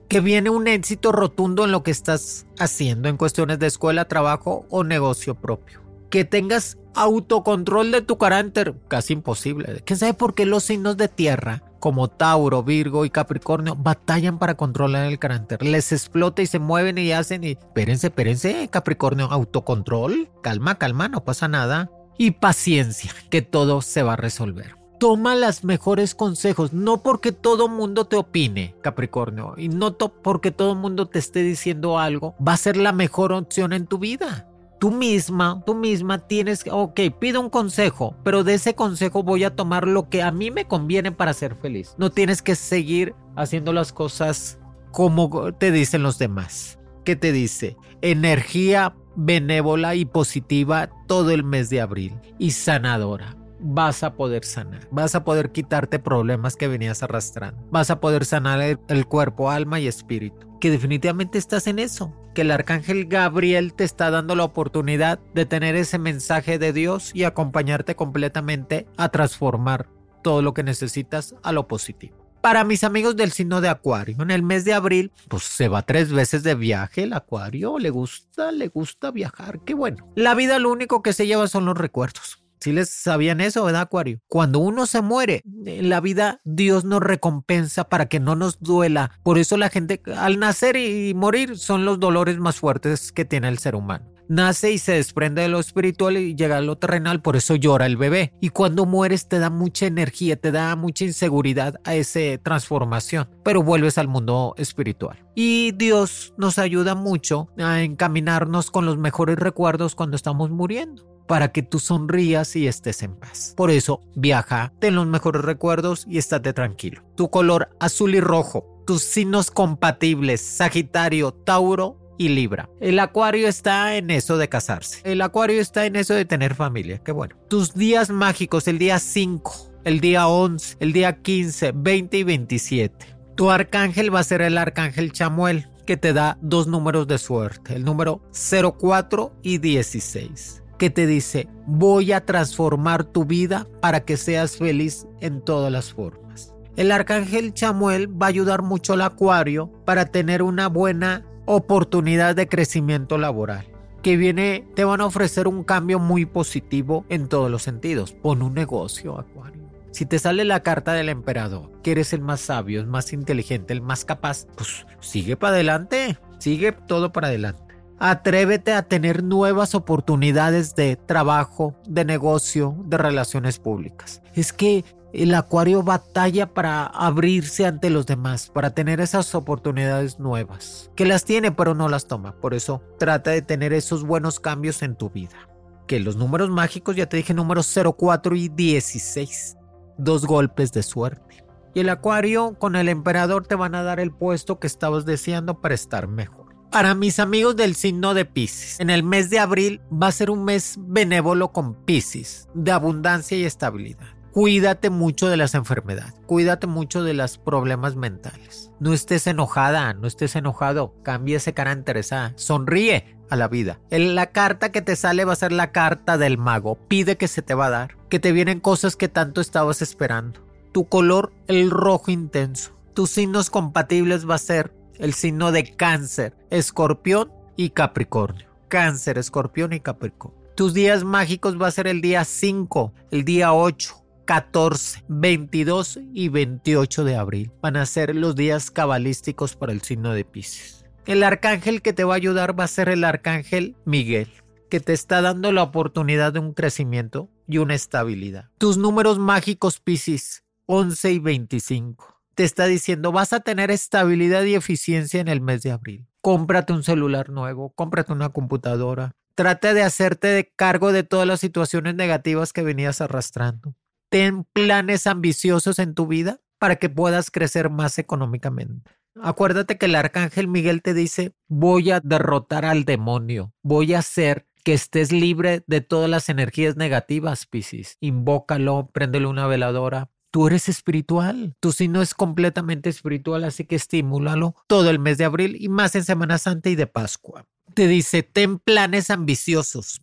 Que 0.09 0.20
viene 0.20 0.50
un 0.50 0.66
éxito 0.66 1.12
rotundo 1.12 1.64
en 1.64 1.72
lo 1.72 1.83
que 1.83 1.90
estás 1.90 2.46
haciendo 2.59 3.09
en 3.09 3.16
cuestiones 3.16 3.59
de 3.59 3.66
escuela, 3.66 4.07
trabajo 4.07 4.66
o 4.70 4.85
negocio 4.85 5.35
propio. 5.35 5.83
Que 6.11 6.24
tengas 6.24 6.79
autocontrol 6.94 7.90
de 7.90 8.03
tu 8.03 8.18
carácter, 8.18 8.74
casi 8.88 9.14
imposible. 9.14 9.83
¿Quién 9.85 9.98
sabe 9.98 10.14
por 10.14 10.35
qué 10.35 10.46
los 10.46 10.64
signos 10.64 10.96
de 10.96 11.09
tierra 11.09 11.62
como 11.84 12.08
Tauro, 12.08 12.62
Virgo 12.62 13.04
y 13.04 13.10
Capricornio 13.10 13.76
batallan 13.76 14.38
para 14.38 14.54
controlar 14.54 15.04
el 15.04 15.18
carácter. 15.18 15.62
Les 15.62 15.92
explota 15.92 16.40
y 16.40 16.46
se 16.46 16.58
mueven 16.58 16.96
y 16.96 17.12
hacen 17.12 17.44
y 17.44 17.50
espérense, 17.50 18.06
espérense, 18.06 18.68
Capricornio, 18.68 19.26
autocontrol, 19.30 20.30
calma, 20.42 20.76
calma, 20.76 21.08
no 21.08 21.24
pasa 21.24 21.46
nada. 21.46 21.90
Y 22.16 22.30
paciencia, 22.30 23.12
que 23.28 23.42
todo 23.42 23.82
se 23.82 24.02
va 24.02 24.14
a 24.14 24.16
resolver. 24.16 24.76
Toma 24.98 25.34
los 25.34 25.62
mejores 25.62 26.14
consejos, 26.14 26.72
no 26.72 27.02
porque 27.02 27.32
todo 27.32 27.68
mundo 27.68 28.06
te 28.06 28.16
opine, 28.16 28.74
Capricornio, 28.80 29.52
y 29.58 29.68
no 29.68 29.98
porque 29.98 30.52
todo 30.52 30.74
mundo 30.74 31.08
te 31.08 31.18
esté 31.18 31.42
diciendo 31.42 31.98
algo, 31.98 32.34
va 32.36 32.54
a 32.54 32.56
ser 32.56 32.78
la 32.78 32.92
mejor 32.92 33.30
opción 33.30 33.74
en 33.74 33.86
tu 33.86 33.98
vida 33.98 34.48
tú 34.84 34.90
misma, 34.90 35.62
tú 35.64 35.74
misma 35.74 36.18
tienes 36.18 36.62
ok, 36.70 37.00
pido 37.18 37.40
un 37.40 37.48
consejo, 37.48 38.14
pero 38.22 38.44
de 38.44 38.52
ese 38.52 38.74
consejo 38.74 39.22
voy 39.22 39.42
a 39.44 39.56
tomar 39.56 39.88
lo 39.88 40.10
que 40.10 40.22
a 40.22 40.30
mí 40.30 40.50
me 40.50 40.66
conviene 40.66 41.10
para 41.10 41.32
ser 41.32 41.56
feliz. 41.56 41.94
No 41.96 42.10
tienes 42.10 42.42
que 42.42 42.54
seguir 42.54 43.14
haciendo 43.34 43.72
las 43.72 43.94
cosas 43.94 44.58
como 44.92 45.54
te 45.54 45.70
dicen 45.70 46.02
los 46.02 46.18
demás. 46.18 46.78
¿Qué 47.02 47.16
te 47.16 47.32
dice? 47.32 47.78
Energía 48.02 48.94
benévola 49.16 49.94
y 49.94 50.04
positiva 50.04 50.90
todo 51.06 51.30
el 51.30 51.44
mes 51.44 51.70
de 51.70 51.80
abril 51.80 52.12
y 52.38 52.50
sanadora 52.50 53.38
vas 53.66 54.02
a 54.02 54.14
poder 54.14 54.44
sanar, 54.44 54.86
vas 54.90 55.14
a 55.14 55.24
poder 55.24 55.50
quitarte 55.50 55.98
problemas 55.98 56.56
que 56.56 56.68
venías 56.68 57.02
arrastrando, 57.02 57.58
vas 57.70 57.90
a 57.90 58.00
poder 58.00 58.26
sanar 58.26 58.60
el, 58.60 59.06
cuerpo, 59.06 59.50
alma 59.50 59.80
y 59.80 59.86
espíritu, 59.86 60.53
que 60.64 60.70
definitivamente 60.70 61.37
estás 61.37 61.66
en 61.66 61.79
eso, 61.79 62.11
que 62.35 62.40
el 62.40 62.50
arcángel 62.50 63.05
Gabriel 63.05 63.74
te 63.74 63.85
está 63.85 64.11
dando 64.11 64.35
la 64.35 64.44
oportunidad 64.44 65.18
de 65.35 65.44
tener 65.44 65.77
ese 65.77 65.98
mensaje 65.98 66.59
de 66.59 66.72
Dios 66.72 67.11
y 67.12 67.24
acompañarte 67.24 67.96
completamente 67.96 68.87
a 68.96 69.11
transformar 69.11 69.90
todo 70.22 70.40
lo 70.40 70.55
que 70.55 70.62
necesitas 70.62 71.35
a 71.42 71.53
lo 71.53 71.68
positivo. 71.68 72.16
Para 72.40 72.64
mis 72.64 72.83
amigos 72.83 73.14
del 73.14 73.31
signo 73.33 73.61
de 73.61 73.68
Acuario, 73.68 74.16
en 74.22 74.31
el 74.31 74.42
mes 74.42 74.64
de 74.64 74.72
abril, 74.72 75.12
pues 75.29 75.42
se 75.42 75.68
va 75.68 75.83
tres 75.83 76.11
veces 76.11 76.42
de 76.42 76.55
viaje 76.55 77.03
el 77.03 77.12
Acuario, 77.12 77.79
le 77.79 77.90
gusta, 77.90 78.50
le 78.50 78.68
gusta 78.68 79.11
viajar, 79.11 79.61
qué 79.66 79.74
bueno. 79.74 80.11
La 80.14 80.35
vida 80.35 80.59
lo 80.59 80.72
único 80.72 81.03
que 81.03 81.12
se 81.12 81.27
lleva 81.27 81.46
son 81.46 81.66
los 81.66 81.77
recuerdos 81.77 82.43
si 82.64 82.72
les 82.72 82.88
sabían 82.88 83.42
eso, 83.42 83.62
¿verdad, 83.62 83.83
Acuario? 83.83 84.20
Cuando 84.27 84.59
uno 84.59 84.87
se 84.87 85.03
muere, 85.03 85.42
en 85.66 85.90
la 85.90 86.00
vida 86.00 86.40
Dios 86.44 86.87
nos 86.87 87.03
recompensa 87.03 87.85
para 87.90 88.07
que 88.07 88.20
no 88.20 88.37
nos 88.37 88.59
duela. 88.61 89.11
Por 89.22 89.37
eso 89.37 89.59
la 89.59 89.68
gente, 89.68 90.00
al 90.16 90.38
nacer 90.38 90.77
y 90.77 91.12
morir, 91.12 91.59
son 91.59 91.85
los 91.85 92.00
dolores 92.00 92.38
más 92.38 92.57
fuertes 92.57 93.12
que 93.12 93.27
tiene 93.27 93.48
el 93.48 93.59
ser 93.59 93.74
humano 93.74 94.13
nace 94.28 94.72
y 94.72 94.78
se 94.78 94.92
desprende 94.92 95.42
de 95.42 95.48
lo 95.48 95.58
espiritual 95.58 96.16
y 96.16 96.34
llega 96.34 96.58
a 96.58 96.60
lo 96.60 96.76
terrenal, 96.76 97.22
por 97.22 97.37
eso 97.37 97.54
llora 97.56 97.87
el 97.87 97.96
bebé. 97.96 98.32
Y 98.40 98.50
cuando 98.50 98.87
mueres 98.87 99.28
te 99.28 99.38
da 99.38 99.50
mucha 99.50 99.87
energía, 99.87 100.37
te 100.37 100.52
da 100.52 100.74
mucha 100.76 101.04
inseguridad 101.04 101.80
a 101.84 101.94
esa 101.94 102.38
transformación, 102.42 103.28
pero 103.42 103.62
vuelves 103.62 103.98
al 103.98 104.08
mundo 104.08 104.54
espiritual. 104.56 105.24
Y 105.34 105.72
Dios 105.72 106.34
nos 106.37 106.58
ayuda 106.58 106.94
mucho 106.94 107.48
a 107.58 107.82
encaminarnos 107.82 108.70
con 108.70 108.87
los 108.87 108.98
mejores 108.98 109.37
recuerdos 109.37 109.94
cuando 109.94 110.16
estamos 110.16 110.50
muriendo 110.50 111.14
para 111.26 111.52
que 111.52 111.62
tú 111.62 111.78
sonrías 111.78 112.54
y 112.56 112.66
estés 112.66 113.02
en 113.02 113.16
paz. 113.16 113.54
Por 113.56 113.70
eso, 113.70 114.00
viaja, 114.14 114.72
ten 114.78 114.94
los 114.94 115.06
mejores 115.06 115.42
recuerdos 115.42 116.06
y 116.08 116.18
estate 116.18 116.52
tranquilo. 116.52 117.02
Tu 117.16 117.30
color 117.30 117.70
azul 117.80 118.14
y 118.14 118.20
rojo, 118.20 118.82
tus 118.87 119.02
signos 119.02 119.50
compatibles, 119.50 120.40
Sagitario, 120.42 121.32
Tauro 121.32 122.03
y 122.18 122.29
Libra. 122.29 122.68
El 122.81 122.98
Acuario 122.98 123.48
está 123.48 123.96
en 123.96 124.11
eso 124.11 124.38
de 124.38 124.48
casarse. 124.48 125.00
El 125.05 125.20
Acuario 125.20 125.61
está 125.61 125.87
en 125.87 125.96
eso 125.96 126.14
de 126.14 126.24
tener 126.24 126.55
familia. 126.55 126.98
Qué 127.05 127.12
bueno. 127.12 127.37
Tus 127.48 127.74
días 127.74 128.11
mágicos, 128.11 128.68
el 128.68 128.79
día 128.79 128.98
5, 128.98 129.81
el 129.85 130.00
día 130.00 130.29
11, 130.29 130.77
el 130.81 130.92
día 130.92 131.20
15, 131.22 131.72
20 131.74 132.16
y 132.18 132.22
27. 132.22 133.07
Tu 133.37 133.50
arcángel 133.50 134.14
va 134.14 134.20
a 134.20 134.24
ser 134.24 134.42
el 134.42 134.59
arcángel 134.59 135.12
Chamuel, 135.12 135.68
que 135.87 135.96
te 135.96 136.12
da 136.12 136.38
dos 136.40 136.66
números 136.66 137.07
de 137.07 137.18
suerte, 137.18 137.74
el 137.74 137.85
número 137.85 138.22
04 138.33 139.33
y 139.42 139.59
16 139.59 140.64
que 140.79 140.90
te 140.90 141.07
dice, 141.07 141.48
voy 141.66 142.12
a 142.12 142.24
transformar 142.24 143.05
tu 143.05 143.24
vida 143.24 143.66
para 143.81 144.05
que 144.05 144.16
seas 144.16 144.57
feliz 144.57 145.07
en 145.20 145.40
todas 145.40 145.70
las 145.70 145.92
formas. 145.92 146.53
El 146.77 146.90
arcángel 146.90 147.55
Chamuel 147.55 148.11
va 148.20 148.27
a 148.27 148.31
ayudar 148.31 148.62
mucho 148.62 148.94
al 148.94 149.03
acuario 149.03 149.70
para 149.85 150.07
tener 150.07 150.42
una 150.42 150.68
buena 150.68 151.24
oportunidad 151.46 152.37
de 152.37 152.48
crecimiento 152.48 153.18
laboral. 153.18 153.66
Que 154.02 154.16
viene, 154.16 154.66
te 154.74 154.85
van 154.85 155.00
a 155.00 155.07
ofrecer 155.07 155.48
un 155.48 155.64
cambio 155.64 155.98
muy 155.98 156.26
positivo 156.26 157.04
en 157.09 157.28
todos 157.28 157.50
los 157.50 157.62
sentidos. 157.62 158.12
Pon 158.12 158.42
un 158.42 158.54
negocio, 158.54 159.18
acuario. 159.18 159.62
Si 159.92 160.07
te 160.07 160.18
sale 160.18 160.44
la 160.44 160.64
carta 160.64 160.92
del 160.92 161.09
emperador, 161.09 161.70
que 161.83 161.92
eres 161.92 162.12
el 162.12 162.20
más 162.20 162.40
sabio, 162.40 162.80
el 162.80 162.87
más 162.87 163.12
inteligente, 163.12 163.72
el 163.72 163.80
más 163.80 164.04
capaz, 164.04 164.46
pues 164.57 164.87
sigue 165.00 165.37
para 165.37 165.54
adelante, 165.54 166.18
sigue 166.38 166.72
todo 166.72 167.12
para 167.12 167.28
adelante. 167.28 167.62
Atrévete 168.00 168.72
a 168.72 168.83
tener 168.83 169.22
nuevas 169.22 169.74
oportunidades 169.76 170.74
de 170.74 170.96
trabajo, 170.96 171.76
de 171.87 172.04
negocio, 172.04 172.76
de 172.87 172.98
relaciones 172.98 173.61
públicas. 173.61 174.20
Es 174.35 174.52
que 174.52 174.85
el 175.14 175.33
acuario 175.35 175.85
batalla 175.85 176.53
para 176.53 176.87
abrirse 176.87 177.66
ante 177.66 177.88
los 177.88 178.05
demás, 178.05 178.50
para 178.53 178.70
tener 178.70 179.00
esas 179.00 179.35
oportunidades 179.35 180.18
nuevas, 180.18 180.90
que 180.96 181.07
las 181.07 181.24
tiene 181.24 181.53
pero 181.53 181.74
no 181.74 181.88
las 181.88 182.09
toma. 182.09 182.35
Por 182.40 182.53
eso 182.53 182.83
trata 182.98 183.31
de 183.31 183.42
tener 183.42 183.72
esos 183.72 184.05
buenos 184.05 184.40
cambios 184.40 184.83
en 184.83 184.96
tu 184.96 185.11
vida. 185.11 185.48
Que 185.87 186.00
los 186.00 186.16
números 186.16 186.50
mágicos, 186.50 186.96
ya 186.96 187.07
te 187.07 187.18
dije, 187.18 187.33
números 187.33 187.72
04 187.96 188.35
y 188.35 188.48
16, 188.48 189.57
dos 189.98 190.27
golpes 190.27 190.72
de 190.72 190.83
suerte. 190.83 191.44
Y 191.74 191.81
el 191.81 191.90
acuario 191.90 192.59
con 192.59 192.74
el 192.74 192.88
emperador 192.88 193.46
te 193.46 193.55
van 193.55 193.74
a 193.74 193.83
dar 193.83 194.00
el 194.00 194.12
puesto 194.12 194.59
que 194.59 194.66
estabas 194.66 195.05
deseando 195.05 195.61
para 195.61 195.74
estar 195.74 196.09
mejor. 196.09 196.55
Para 196.70 196.94
mis 196.94 197.20
amigos 197.20 197.55
del 197.55 197.77
signo 197.77 198.14
de 198.14 198.24
Pisces, 198.24 198.81
en 198.81 198.90
el 198.90 199.05
mes 199.05 199.31
de 199.31 199.38
abril 199.38 199.81
va 199.92 200.09
a 200.09 200.12
ser 200.12 200.31
un 200.31 200.44
mes 200.44 200.77
benévolo 200.81 201.53
con 201.53 201.74
Pisces, 201.85 202.48
de 202.55 202.72
abundancia 202.72 203.38
y 203.38 203.44
estabilidad. 203.44 204.13
Cuídate 204.34 204.90
mucho 204.90 205.28
de 205.28 205.36
las 205.36 205.54
enfermedades, 205.54 206.12
cuídate 206.26 206.66
mucho 206.66 207.04
de 207.04 207.14
los 207.14 207.38
problemas 207.38 207.94
mentales. 207.94 208.72
No 208.80 208.92
estés 208.92 209.28
enojada, 209.28 209.94
no 209.94 210.08
estés 210.08 210.34
enojado, 210.34 210.92
cambia 211.04 211.36
ese 211.36 211.54
cara 211.54 211.70
interesada, 211.70 212.32
sonríe 212.34 213.16
a 213.30 213.36
la 213.36 213.46
vida. 213.46 213.78
la 213.90 214.32
carta 214.32 214.72
que 214.72 214.82
te 214.82 214.96
sale 214.96 215.24
va 215.24 215.34
a 215.34 215.36
ser 215.36 215.52
la 215.52 215.70
carta 215.70 216.18
del 216.18 216.36
mago, 216.36 216.76
pide 216.88 217.16
que 217.16 217.28
se 217.28 217.42
te 217.42 217.54
va 217.54 217.66
a 217.66 217.70
dar, 217.70 217.96
que 218.08 218.18
te 218.18 218.32
vienen 218.32 218.58
cosas 218.58 218.96
que 218.96 219.06
tanto 219.06 219.40
estabas 219.40 219.82
esperando. 219.82 220.40
Tu 220.72 220.88
color, 220.88 221.32
el 221.46 221.70
rojo 221.70 222.10
intenso. 222.10 222.72
Tus 222.92 223.10
signos 223.10 223.50
compatibles 223.50 224.28
va 224.28 224.34
a 224.34 224.38
ser 224.38 224.74
el 224.98 225.14
signo 225.14 225.52
de 225.52 225.76
cáncer, 225.76 226.34
escorpión 226.50 227.30
y 227.54 227.70
capricornio. 227.70 228.48
Cáncer, 228.66 229.16
escorpión 229.16 229.72
y 229.72 229.78
capricornio. 229.78 230.42
Tus 230.56 230.74
días 230.74 231.04
mágicos 231.04 231.56
va 231.60 231.68
a 231.68 231.72
ser 231.72 231.86
el 231.86 232.00
día 232.00 232.24
5, 232.24 232.92
el 233.12 233.24
día 233.24 233.52
8, 233.52 234.03
14, 234.24 235.04
22 235.08 236.00
y 236.12 236.28
28 236.28 237.04
de 237.04 237.16
abril. 237.16 237.52
Van 237.62 237.76
a 237.76 237.87
ser 237.87 238.14
los 238.14 238.34
días 238.34 238.70
cabalísticos 238.70 239.56
para 239.56 239.72
el 239.72 239.82
signo 239.82 240.12
de 240.12 240.24
Pisces. 240.24 240.84
El 241.06 241.22
arcángel 241.22 241.82
que 241.82 241.92
te 241.92 242.04
va 242.04 242.14
a 242.14 242.16
ayudar 242.16 242.58
va 242.58 242.64
a 242.64 242.68
ser 242.68 242.88
el 242.88 243.04
arcángel 243.04 243.76
Miguel, 243.84 244.30
que 244.70 244.80
te 244.80 244.92
está 244.92 245.20
dando 245.20 245.52
la 245.52 245.62
oportunidad 245.62 246.32
de 246.32 246.40
un 246.40 246.54
crecimiento 246.54 247.28
y 247.46 247.58
una 247.58 247.74
estabilidad. 247.74 248.50
Tus 248.58 248.78
números 248.78 249.18
mágicos 249.18 249.80
Pisces, 249.80 250.44
11 250.66 251.12
y 251.12 251.18
25 251.18 252.14
te 252.34 252.44
está 252.44 252.66
diciendo 252.66 253.12
vas 253.12 253.32
a 253.32 253.40
tener 253.40 253.70
estabilidad 253.70 254.42
y 254.44 254.54
eficiencia 254.54 255.20
en 255.20 255.28
el 255.28 255.40
mes 255.40 255.62
de 255.62 255.70
abril. 255.70 256.06
Cómprate 256.20 256.72
un 256.72 256.82
celular 256.82 257.30
nuevo, 257.30 257.70
cómprate 257.74 258.12
una 258.12 258.30
computadora. 258.30 259.12
Trate 259.34 259.74
de 259.74 259.82
hacerte 259.82 260.52
cargo 260.56 260.92
de 260.92 261.02
todas 261.02 261.26
las 261.26 261.40
situaciones 261.40 261.94
negativas 261.94 262.52
que 262.52 262.62
venías 262.62 263.00
arrastrando. 263.00 263.74
Ten 264.14 264.44
planes 264.44 265.09
ambiciosos 265.09 265.81
en 265.81 265.92
tu 265.92 266.07
vida 266.07 266.40
para 266.61 266.77
que 266.77 266.88
puedas 266.88 267.33
crecer 267.33 267.68
más 267.68 267.98
económicamente. 267.98 268.92
Acuérdate 269.20 269.77
que 269.77 269.87
el 269.87 269.96
arcángel 269.96 270.46
Miguel 270.46 270.83
te 270.83 270.94
dice, 270.94 271.35
voy 271.48 271.90
a 271.90 271.98
derrotar 271.98 272.64
al 272.64 272.85
demonio, 272.85 273.53
voy 273.64 273.92
a 273.92 273.98
hacer 273.98 274.46
que 274.62 274.72
estés 274.72 275.11
libre 275.11 275.64
de 275.66 275.81
todas 275.81 276.09
las 276.09 276.29
energías 276.29 276.77
negativas, 276.77 277.46
Piscis. 277.46 277.96
Invócalo, 277.98 278.88
préndele 278.92 279.27
una 279.27 279.48
veladora, 279.48 280.12
Tú 280.31 280.46
eres 280.46 280.68
espiritual, 280.68 281.57
tu 281.59 281.72
signo 281.72 282.00
es 282.00 282.14
completamente 282.14 282.90
espiritual, 282.90 283.42
así 283.42 283.64
que 283.64 283.74
estimúlalo 283.74 284.55
todo 284.68 284.90
el 284.90 285.00
mes 285.00 285.18
de 285.18 285.24
abril 285.24 285.57
y 285.59 285.68
más 285.68 285.96
en 285.96 286.05
Semana 286.05 286.38
Santa 286.38 286.70
y 286.70 286.77
de 286.77 286.87
Pascua. 286.87 287.46
Te 287.74 287.88
dice, 287.88 288.22
ten 288.22 288.61
planes 288.61 289.11
ambiciosos, 289.11 290.00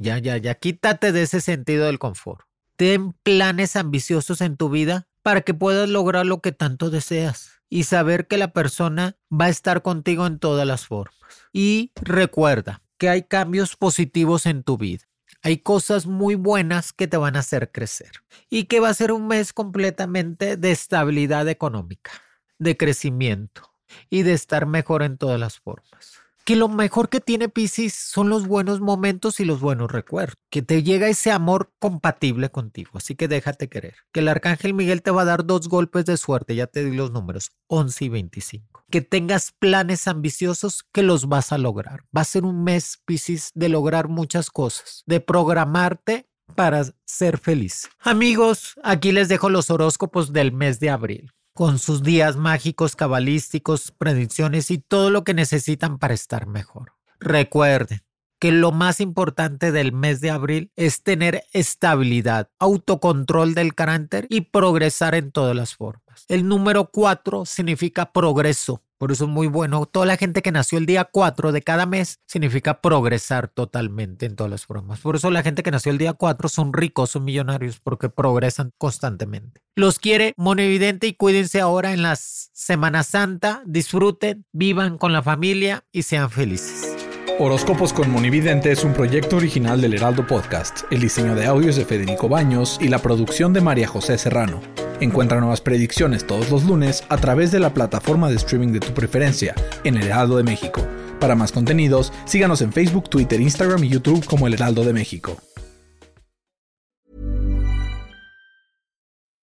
Ya, 0.00 0.18
ya, 0.18 0.38
ya, 0.38 0.56
quítate 0.56 1.12
de 1.12 1.22
ese 1.22 1.40
sentido 1.40 1.86
del 1.86 2.00
confort. 2.00 2.44
Ten 2.76 3.12
planes 3.22 3.76
ambiciosos 3.76 4.40
en 4.40 4.56
tu 4.56 4.68
vida 4.68 5.06
para 5.22 5.42
que 5.42 5.54
puedas 5.54 5.88
lograr 5.88 6.26
lo 6.26 6.40
que 6.40 6.52
tanto 6.52 6.90
deseas 6.90 7.60
y 7.70 7.84
saber 7.84 8.26
que 8.26 8.36
la 8.36 8.52
persona 8.52 9.16
va 9.32 9.46
a 9.46 9.50
estar 9.50 9.82
contigo 9.82 10.26
en 10.26 10.38
todas 10.38 10.66
las 10.66 10.86
formas. 10.86 11.16
Y 11.52 11.92
recuerda 11.96 12.82
que 12.98 13.08
hay 13.08 13.22
cambios 13.22 13.76
positivos 13.76 14.46
en 14.46 14.62
tu 14.62 14.76
vida. 14.76 15.04
Hay 15.42 15.58
cosas 15.58 16.06
muy 16.06 16.34
buenas 16.34 16.92
que 16.92 17.06
te 17.06 17.16
van 17.16 17.36
a 17.36 17.40
hacer 17.40 17.70
crecer 17.70 18.10
y 18.50 18.64
que 18.64 18.80
va 18.80 18.88
a 18.88 18.94
ser 18.94 19.12
un 19.12 19.26
mes 19.28 19.52
completamente 19.52 20.56
de 20.56 20.72
estabilidad 20.72 21.48
económica, 21.48 22.12
de 22.58 22.76
crecimiento 22.76 23.74
y 24.10 24.22
de 24.22 24.32
estar 24.32 24.66
mejor 24.66 25.02
en 25.02 25.18
todas 25.18 25.38
las 25.38 25.58
formas 25.58 26.23
que 26.44 26.56
lo 26.56 26.68
mejor 26.68 27.08
que 27.08 27.20
tiene 27.20 27.48
Pisces 27.48 27.94
son 27.94 28.28
los 28.28 28.46
buenos 28.46 28.80
momentos 28.80 29.40
y 29.40 29.44
los 29.44 29.60
buenos 29.60 29.90
recuerdos, 29.90 30.36
que 30.50 30.62
te 30.62 30.82
llega 30.82 31.08
ese 31.08 31.32
amor 31.32 31.72
compatible 31.78 32.50
contigo, 32.50 32.90
así 32.94 33.14
que 33.14 33.28
déjate 33.28 33.68
querer, 33.68 33.94
que 34.12 34.20
el 34.20 34.28
arcángel 34.28 34.74
Miguel 34.74 35.02
te 35.02 35.10
va 35.10 35.22
a 35.22 35.26
dar 35.26 35.46
dos 35.46 35.68
golpes 35.68 36.04
de 36.04 36.16
suerte, 36.16 36.54
ya 36.54 36.66
te 36.66 36.84
di 36.84 36.94
los 36.94 37.10
números, 37.10 37.52
11 37.68 38.04
y 38.04 38.08
25, 38.10 38.84
que 38.90 39.00
tengas 39.00 39.52
planes 39.58 40.06
ambiciosos 40.06 40.84
que 40.92 41.02
los 41.02 41.28
vas 41.28 41.50
a 41.52 41.58
lograr, 41.58 42.04
va 42.16 42.20
a 42.20 42.24
ser 42.24 42.44
un 42.44 42.62
mes 42.62 43.00
Pisces 43.06 43.50
de 43.54 43.70
lograr 43.70 44.08
muchas 44.08 44.50
cosas, 44.50 45.02
de 45.06 45.20
programarte 45.20 46.28
para 46.54 46.84
ser 47.06 47.38
feliz. 47.38 47.88
Amigos, 48.00 48.74
aquí 48.82 49.12
les 49.12 49.28
dejo 49.28 49.48
los 49.48 49.70
horóscopos 49.70 50.32
del 50.32 50.52
mes 50.52 50.78
de 50.78 50.90
abril 50.90 51.32
con 51.54 51.78
sus 51.78 52.02
días 52.02 52.36
mágicos, 52.36 52.96
cabalísticos, 52.96 53.92
predicciones 53.92 54.70
y 54.70 54.78
todo 54.78 55.10
lo 55.10 55.22
que 55.22 55.34
necesitan 55.34 55.98
para 55.98 56.12
estar 56.12 56.46
mejor. 56.46 56.92
Recuerden 57.20 58.02
que 58.44 58.52
lo 58.52 58.72
más 58.72 59.00
importante 59.00 59.72
del 59.72 59.92
mes 59.92 60.20
de 60.20 60.28
abril 60.28 60.70
es 60.76 61.02
tener 61.02 61.44
estabilidad, 61.54 62.50
autocontrol 62.58 63.54
del 63.54 63.74
carácter 63.74 64.26
y 64.28 64.42
progresar 64.42 65.14
en 65.14 65.32
todas 65.32 65.56
las 65.56 65.74
formas. 65.76 66.26
El 66.28 66.46
número 66.46 66.90
4 66.92 67.46
significa 67.46 68.12
progreso, 68.12 68.82
por 68.98 69.12
eso 69.12 69.24
es 69.24 69.30
muy 69.30 69.46
bueno. 69.46 69.86
Toda 69.86 70.04
la 70.04 70.18
gente 70.18 70.42
que 70.42 70.52
nació 70.52 70.76
el 70.76 70.84
día 70.84 71.04
4 71.10 71.52
de 71.52 71.62
cada 71.62 71.86
mes 71.86 72.20
significa 72.26 72.82
progresar 72.82 73.48
totalmente 73.48 74.26
en 74.26 74.36
todas 74.36 74.50
las 74.50 74.66
formas. 74.66 75.00
Por 75.00 75.16
eso 75.16 75.30
la 75.30 75.42
gente 75.42 75.62
que 75.62 75.70
nació 75.70 75.90
el 75.90 75.96
día 75.96 76.12
4 76.12 76.46
son 76.50 76.74
ricos, 76.74 77.12
son 77.12 77.24
millonarios, 77.24 77.80
porque 77.80 78.10
progresan 78.10 78.72
constantemente. 78.76 79.62
Los 79.74 79.98
quiere 79.98 80.34
Monevidente 80.36 81.06
y 81.06 81.14
cuídense 81.14 81.62
ahora 81.62 81.94
en 81.94 82.02
la 82.02 82.14
Semana 82.16 83.04
Santa. 83.04 83.62
Disfruten, 83.64 84.44
vivan 84.52 84.98
con 84.98 85.14
la 85.14 85.22
familia 85.22 85.86
y 85.92 86.02
sean 86.02 86.30
felices. 86.30 87.03
Horóscopos 87.36 87.92
con 87.92 88.12
Monividente 88.12 88.70
es 88.70 88.84
un 88.84 88.92
proyecto 88.92 89.38
original 89.38 89.80
del 89.80 89.94
Heraldo 89.94 90.24
Podcast. 90.24 90.82
El 90.92 91.00
diseño 91.00 91.34
de 91.34 91.46
audios 91.46 91.74
de 91.74 91.84
Federico 91.84 92.28
Baños 92.28 92.78
y 92.80 92.86
la 92.86 93.00
producción 93.00 93.52
de 93.52 93.60
María 93.60 93.88
José 93.88 94.16
Serrano. 94.18 94.60
Encuentra 95.00 95.40
nuevas 95.40 95.60
predicciones 95.60 96.28
todos 96.28 96.48
los 96.52 96.62
lunes 96.62 97.02
a 97.08 97.16
través 97.16 97.50
de 97.50 97.58
la 97.58 97.74
plataforma 97.74 98.30
de 98.30 98.36
streaming 98.36 98.68
de 98.68 98.78
tu 98.78 98.94
preferencia 98.94 99.52
en 99.82 99.96
El 99.96 100.04
Heraldo 100.04 100.36
de 100.36 100.44
México. 100.44 100.86
Para 101.18 101.34
más 101.34 101.50
contenidos, 101.50 102.12
síganos 102.24 102.62
en 102.62 102.72
Facebook, 102.72 103.10
Twitter, 103.10 103.40
Instagram 103.40 103.82
y 103.82 103.88
YouTube 103.88 104.24
como 104.26 104.46
El 104.46 104.54
Heraldo 104.54 104.84
de 104.84 104.92
México. 104.92 105.36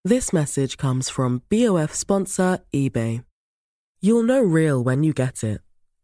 This 0.02 0.32
message 0.32 0.78
comes 0.78 1.10
from 1.10 1.42
BOF 1.50 1.94
sponsor 1.94 2.60
eBay. 2.72 3.22
You'll 4.00 4.24
know 4.24 4.42
real 4.42 4.82
when 4.82 5.04
you 5.04 5.12
get 5.12 5.44
it. 5.44 5.60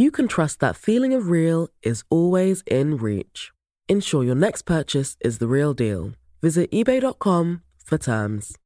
you 0.00 0.10
can 0.10 0.26
trust 0.26 0.60
that 0.60 0.76
feeling 0.76 1.12
of 1.12 1.28
real 1.28 1.68
is 1.82 2.04
always 2.08 2.62
in 2.66 2.96
reach. 2.96 3.50
Ensure 3.86 4.24
your 4.24 4.34
next 4.34 4.62
purchase 4.62 5.14
is 5.20 5.36
the 5.36 5.46
real 5.46 5.74
deal. 5.74 6.12
Visit 6.40 6.70
eBay.com 6.70 7.62
for 7.84 7.98
terms. 7.98 8.56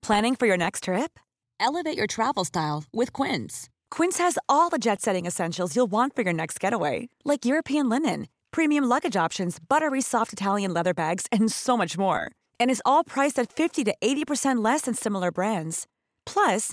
Planning 0.00 0.36
for 0.36 0.46
your 0.46 0.56
next 0.56 0.84
trip? 0.84 1.18
Elevate 1.60 1.98
your 1.98 2.06
travel 2.06 2.46
style 2.46 2.84
with 2.94 3.12
Quince. 3.12 3.68
Quince 3.90 4.16
has 4.16 4.38
all 4.48 4.70
the 4.70 4.78
jet 4.78 5.02
setting 5.02 5.26
essentials 5.26 5.76
you'll 5.76 5.90
want 5.90 6.16
for 6.16 6.22
your 6.22 6.32
next 6.32 6.58
getaway, 6.58 7.10
like 7.26 7.44
European 7.44 7.90
linen, 7.90 8.28
premium 8.50 8.84
luggage 8.84 9.16
options, 9.16 9.58
buttery 9.58 10.00
soft 10.00 10.32
Italian 10.32 10.72
leather 10.72 10.94
bags, 10.94 11.26
and 11.30 11.52
so 11.52 11.76
much 11.76 11.98
more. 11.98 12.30
And 12.58 12.70
is 12.70 12.82
all 12.86 13.04
priced 13.04 13.38
at 13.38 13.52
50 13.52 13.84
to 13.84 13.94
80% 14.00 14.64
less 14.64 14.82
than 14.82 14.94
similar 14.94 15.30
brands. 15.30 15.86
Plus, 16.24 16.72